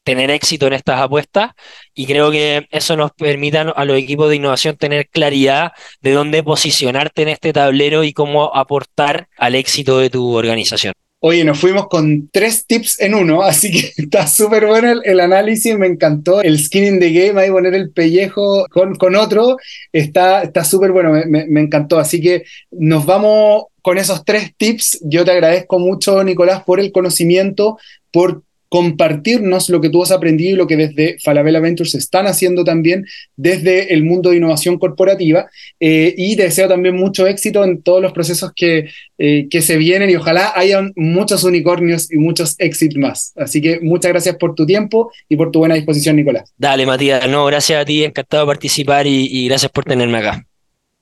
tener 0.04 0.32
éxito 0.32 0.68
en 0.68 0.74
estas 0.74 1.00
apuestas 1.00 1.52
y 1.94 2.06
creo 2.06 2.32
que 2.32 2.68
eso 2.72 2.98
nos 2.98 3.12
permite 3.12 3.60
a 3.60 3.86
los 3.86 3.98
equipos 3.98 4.30
de 4.30 4.36
innovación 4.36 4.78
tener 4.78 5.08
claridad 5.10 5.72
de 6.02 6.12
dónde 6.12 6.44
posicionarte 6.44 7.22
en 7.24 7.30
este 7.30 7.54
tablero 7.54 8.04
y 8.04 8.14
cómo 8.14 8.54
aportar 8.56 9.30
al 9.38 9.56
éxito 9.56 10.00
de 10.00 10.10
tu 10.10 10.34
organización. 10.36 10.94
Oye, 11.26 11.46
nos 11.46 11.58
fuimos 11.58 11.88
con 11.88 12.28
tres 12.34 12.68
tips 12.68 13.00
en 13.00 13.16
uno, 13.16 13.44
así 13.44 13.72
que 13.72 13.94
está 13.96 14.28
súper 14.28 14.66
bueno 14.66 15.02
el, 15.06 15.20
análisis, 15.22 15.78
me 15.78 15.88
encantó. 15.88 16.42
El 16.42 16.60
skin 16.60 16.84
in 16.84 17.00
the 17.00 17.14
game, 17.14 17.40
ahí 17.40 17.50
poner 17.50 17.74
el 17.76 17.92
pellejo 17.92 18.66
con, 18.70 18.96
con 18.96 19.16
otro, 19.16 19.56
está 19.94 20.66
súper 20.66 20.92
bueno, 20.92 21.14
me, 21.14 21.46
me 21.48 21.62
encantó. 21.62 21.98
Así 21.98 22.20
que 22.20 22.44
nos 22.72 23.06
vamos 23.06 23.68
con 23.82 23.98
esos 23.98 24.26
tres 24.26 24.52
tips. 24.58 25.00
Yo 25.04 25.24
te 25.24 25.32
agradezco 25.32 25.80
mucho, 25.80 26.22
Nicolás, 26.26 26.64
por 26.64 26.82
el 26.82 26.92
conocimiento, 26.92 27.78
por 28.12 28.44
compartirnos 28.74 29.70
lo 29.70 29.80
que 29.82 29.92
tú 29.92 30.02
has 30.02 30.10
aprendido 30.10 30.54
y 30.54 30.56
lo 30.56 30.66
que 30.66 30.76
desde 30.76 31.20
Falabella 31.20 31.60
Ventures 31.60 31.94
están 31.94 32.26
haciendo 32.26 32.64
también 32.64 33.06
desde 33.36 33.94
el 33.94 34.04
mundo 34.04 34.32
de 34.32 34.38
innovación 34.38 34.80
corporativa. 34.80 35.48
Eh, 35.80 36.16
y 36.18 36.36
te 36.36 36.46
deseo 36.46 36.68
también 36.68 36.96
mucho 36.96 37.28
éxito 37.28 37.64
en 37.64 37.84
todos 37.84 38.02
los 38.02 38.14
procesos 38.14 38.52
que, 38.56 38.90
eh, 39.20 39.46
que 39.48 39.62
se 39.62 39.78
vienen 39.78 40.10
y 40.10 40.16
ojalá 40.16 40.54
hayan 40.56 40.92
muchos 40.96 41.44
unicornios 41.44 42.12
y 42.12 42.18
muchos 42.18 42.56
éxitos 42.58 42.98
más. 42.98 43.34
Así 43.36 43.62
que 43.62 43.80
muchas 43.80 44.12
gracias 44.12 44.38
por 44.38 44.56
tu 44.56 44.66
tiempo 44.66 45.12
y 45.30 45.36
por 45.36 45.52
tu 45.52 45.60
buena 45.60 45.76
disposición, 45.76 46.16
Nicolás. 46.16 46.52
Dale, 46.58 46.88
Matías. 46.88 47.30
No, 47.30 47.46
gracias 47.46 47.80
a 47.80 47.86
ti. 47.86 48.04
Encantado 48.04 48.42
de 48.42 48.48
participar 48.48 49.06
y, 49.06 49.28
y 49.30 49.50
gracias 49.50 49.72
por 49.72 49.86
tenerme 49.86 50.18
acá. 50.18 50.44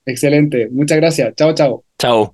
Excelente. 0.05 0.67
Muchas 0.69 0.97
gracias. 0.97 1.33
Chao, 1.37 1.55
chao. 1.55 1.85
Chao 1.97 2.33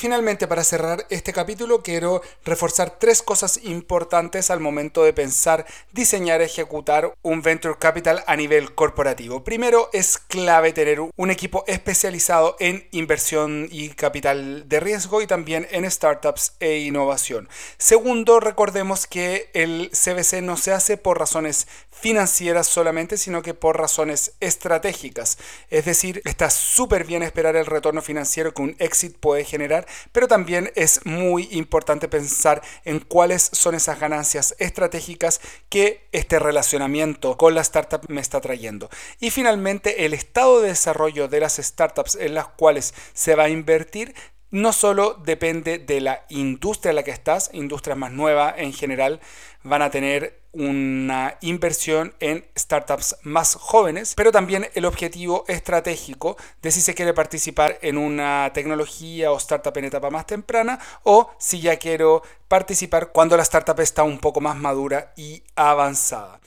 finalmente, 0.00 0.48
para 0.48 0.64
cerrar 0.64 1.06
este 1.10 1.34
capítulo, 1.34 1.82
quiero 1.82 2.22
reforzar 2.42 2.98
tres 2.98 3.20
cosas 3.20 3.60
importantes 3.62 4.50
al 4.50 4.58
momento 4.58 5.04
de 5.04 5.12
pensar, 5.12 5.66
diseñar, 5.92 6.40
ejecutar 6.40 7.14
un 7.20 7.42
venture 7.42 7.76
capital 7.78 8.24
a 8.26 8.34
nivel 8.34 8.74
corporativo. 8.74 9.44
Primero, 9.44 9.90
es 9.92 10.16
clave 10.16 10.72
tener 10.72 11.00
un 11.00 11.30
equipo 11.30 11.64
especializado 11.66 12.56
en 12.60 12.88
inversión 12.92 13.68
y 13.70 13.90
capital 13.90 14.66
de 14.70 14.80
riesgo 14.80 15.20
y 15.20 15.26
también 15.26 15.68
en 15.70 15.88
startups 15.88 16.54
e 16.60 16.78
innovación. 16.78 17.50
Segundo, 17.76 18.40
recordemos 18.40 19.06
que 19.06 19.50
el 19.52 19.90
CBC 19.90 20.40
no 20.40 20.56
se 20.56 20.72
hace 20.72 20.96
por 20.96 21.18
razones 21.18 21.68
financieras 22.00 22.66
solamente, 22.66 23.16
sino 23.16 23.42
que 23.42 23.54
por 23.54 23.78
razones 23.78 24.32
estratégicas. 24.40 25.38
Es 25.68 25.84
decir, 25.84 26.22
está 26.24 26.50
súper 26.50 27.04
bien 27.04 27.22
esperar 27.22 27.56
el 27.56 27.66
retorno 27.66 28.02
financiero 28.02 28.54
que 28.54 28.62
un 28.62 28.76
exit 28.78 29.16
puede 29.18 29.44
generar, 29.44 29.86
pero 30.12 30.28
también 30.28 30.72
es 30.74 31.04
muy 31.04 31.48
importante 31.52 32.08
pensar 32.08 32.62
en 32.84 33.00
cuáles 33.00 33.50
son 33.52 33.74
esas 33.74 34.00
ganancias 34.00 34.54
estratégicas 34.58 35.40
que 35.68 36.08
este 36.12 36.38
relacionamiento 36.38 37.36
con 37.36 37.54
la 37.54 37.60
startup 37.60 38.02
me 38.08 38.20
está 38.20 38.40
trayendo. 38.40 38.90
Y 39.20 39.30
finalmente, 39.30 40.04
el 40.04 40.14
estado 40.14 40.60
de 40.60 40.68
desarrollo 40.68 41.28
de 41.28 41.40
las 41.40 41.56
startups 41.56 42.16
en 42.16 42.34
las 42.34 42.46
cuales 42.48 42.94
se 43.12 43.34
va 43.34 43.44
a 43.44 43.48
invertir 43.48 44.14
no 44.50 44.72
solo 44.72 45.14
depende 45.24 45.78
de 45.78 46.00
la 46.00 46.24
industria 46.28 46.90
en 46.90 46.96
la 46.96 47.02
que 47.04 47.12
estás, 47.12 47.50
industrias 47.52 47.96
más 47.96 48.10
nuevas 48.10 48.54
en 48.56 48.72
general 48.72 49.20
van 49.62 49.82
a 49.82 49.90
tener 49.90 50.39
una 50.52 51.36
inversión 51.40 52.14
en 52.20 52.44
startups 52.58 53.16
más 53.22 53.54
jóvenes, 53.54 54.14
pero 54.16 54.32
también 54.32 54.68
el 54.74 54.84
objetivo 54.84 55.44
estratégico 55.48 56.36
de 56.62 56.72
si 56.72 56.80
se 56.80 56.94
quiere 56.94 57.14
participar 57.14 57.78
en 57.82 57.98
una 57.98 58.50
tecnología 58.52 59.32
o 59.32 59.36
startup 59.36 59.76
en 59.76 59.84
etapa 59.84 60.10
más 60.10 60.26
temprana 60.26 60.78
o 61.04 61.30
si 61.38 61.60
ya 61.60 61.76
quiero 61.76 62.22
participar 62.48 63.12
cuando 63.12 63.36
la 63.36 63.42
startup 63.42 63.78
está 63.80 64.02
un 64.02 64.18
poco 64.18 64.40
más 64.40 64.56
madura 64.56 65.12
y 65.16 65.42
avanzada. 65.54 66.40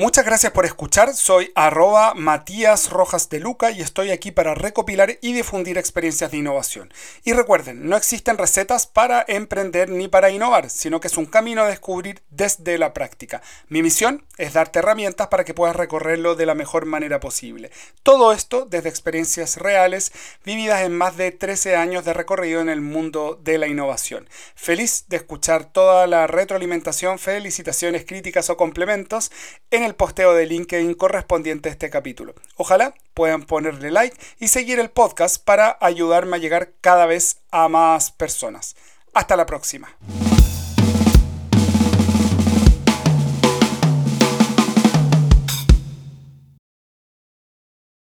Muchas 0.00 0.24
gracias 0.24 0.52
por 0.52 0.64
escuchar, 0.64 1.12
soy 1.12 1.52
arroba 1.54 2.14
Matías 2.14 2.88
Rojas 2.88 3.28
de 3.28 3.38
Luca 3.38 3.70
y 3.70 3.82
estoy 3.82 4.10
aquí 4.12 4.30
para 4.30 4.54
recopilar 4.54 5.18
y 5.20 5.34
difundir 5.34 5.76
experiencias 5.76 6.30
de 6.30 6.38
innovación. 6.38 6.90
Y 7.22 7.34
recuerden, 7.34 7.86
no 7.86 7.98
existen 7.98 8.38
recetas 8.38 8.86
para 8.86 9.22
emprender 9.28 9.90
ni 9.90 10.08
para 10.08 10.30
innovar, 10.30 10.70
sino 10.70 11.00
que 11.00 11.08
es 11.08 11.18
un 11.18 11.26
camino 11.26 11.60
a 11.60 11.68
descubrir 11.68 12.22
desde 12.30 12.78
la 12.78 12.94
práctica. 12.94 13.42
Mi 13.68 13.82
misión 13.82 14.24
es 14.38 14.54
darte 14.54 14.78
herramientas 14.78 15.28
para 15.28 15.44
que 15.44 15.52
puedas 15.52 15.76
recorrerlo 15.76 16.34
de 16.34 16.46
la 16.46 16.54
mejor 16.54 16.86
manera 16.86 17.20
posible. 17.20 17.70
Todo 18.02 18.32
esto 18.32 18.64
desde 18.64 18.88
experiencias 18.88 19.58
reales 19.58 20.12
vividas 20.46 20.80
en 20.80 20.96
más 20.96 21.18
de 21.18 21.30
13 21.30 21.76
años 21.76 22.06
de 22.06 22.14
recorrido 22.14 22.62
en 22.62 22.70
el 22.70 22.80
mundo 22.80 23.38
de 23.44 23.58
la 23.58 23.66
innovación. 23.66 24.30
Feliz 24.54 25.04
de 25.08 25.18
escuchar 25.18 25.66
toda 25.66 26.06
la 26.06 26.26
retroalimentación, 26.26 27.18
felicitaciones, 27.18 28.06
críticas 28.06 28.48
o 28.48 28.56
complementos 28.56 29.30
en 29.70 29.89
el 29.90 29.96
posteo 29.96 30.34
de 30.34 30.46
LinkedIn 30.46 30.94
correspondiente 30.94 31.68
a 31.68 31.72
este 31.72 31.90
capítulo. 31.90 32.34
Ojalá 32.56 32.94
puedan 33.12 33.42
ponerle 33.42 33.90
like 33.90 34.16
y 34.38 34.48
seguir 34.48 34.78
el 34.78 34.88
podcast 34.88 35.44
para 35.44 35.76
ayudarme 35.80 36.36
a 36.36 36.40
llegar 36.40 36.72
cada 36.80 37.06
vez 37.06 37.38
a 37.50 37.68
más 37.68 38.12
personas. 38.12 38.76
Hasta 39.12 39.36
la 39.36 39.46
próxima. 39.46 39.96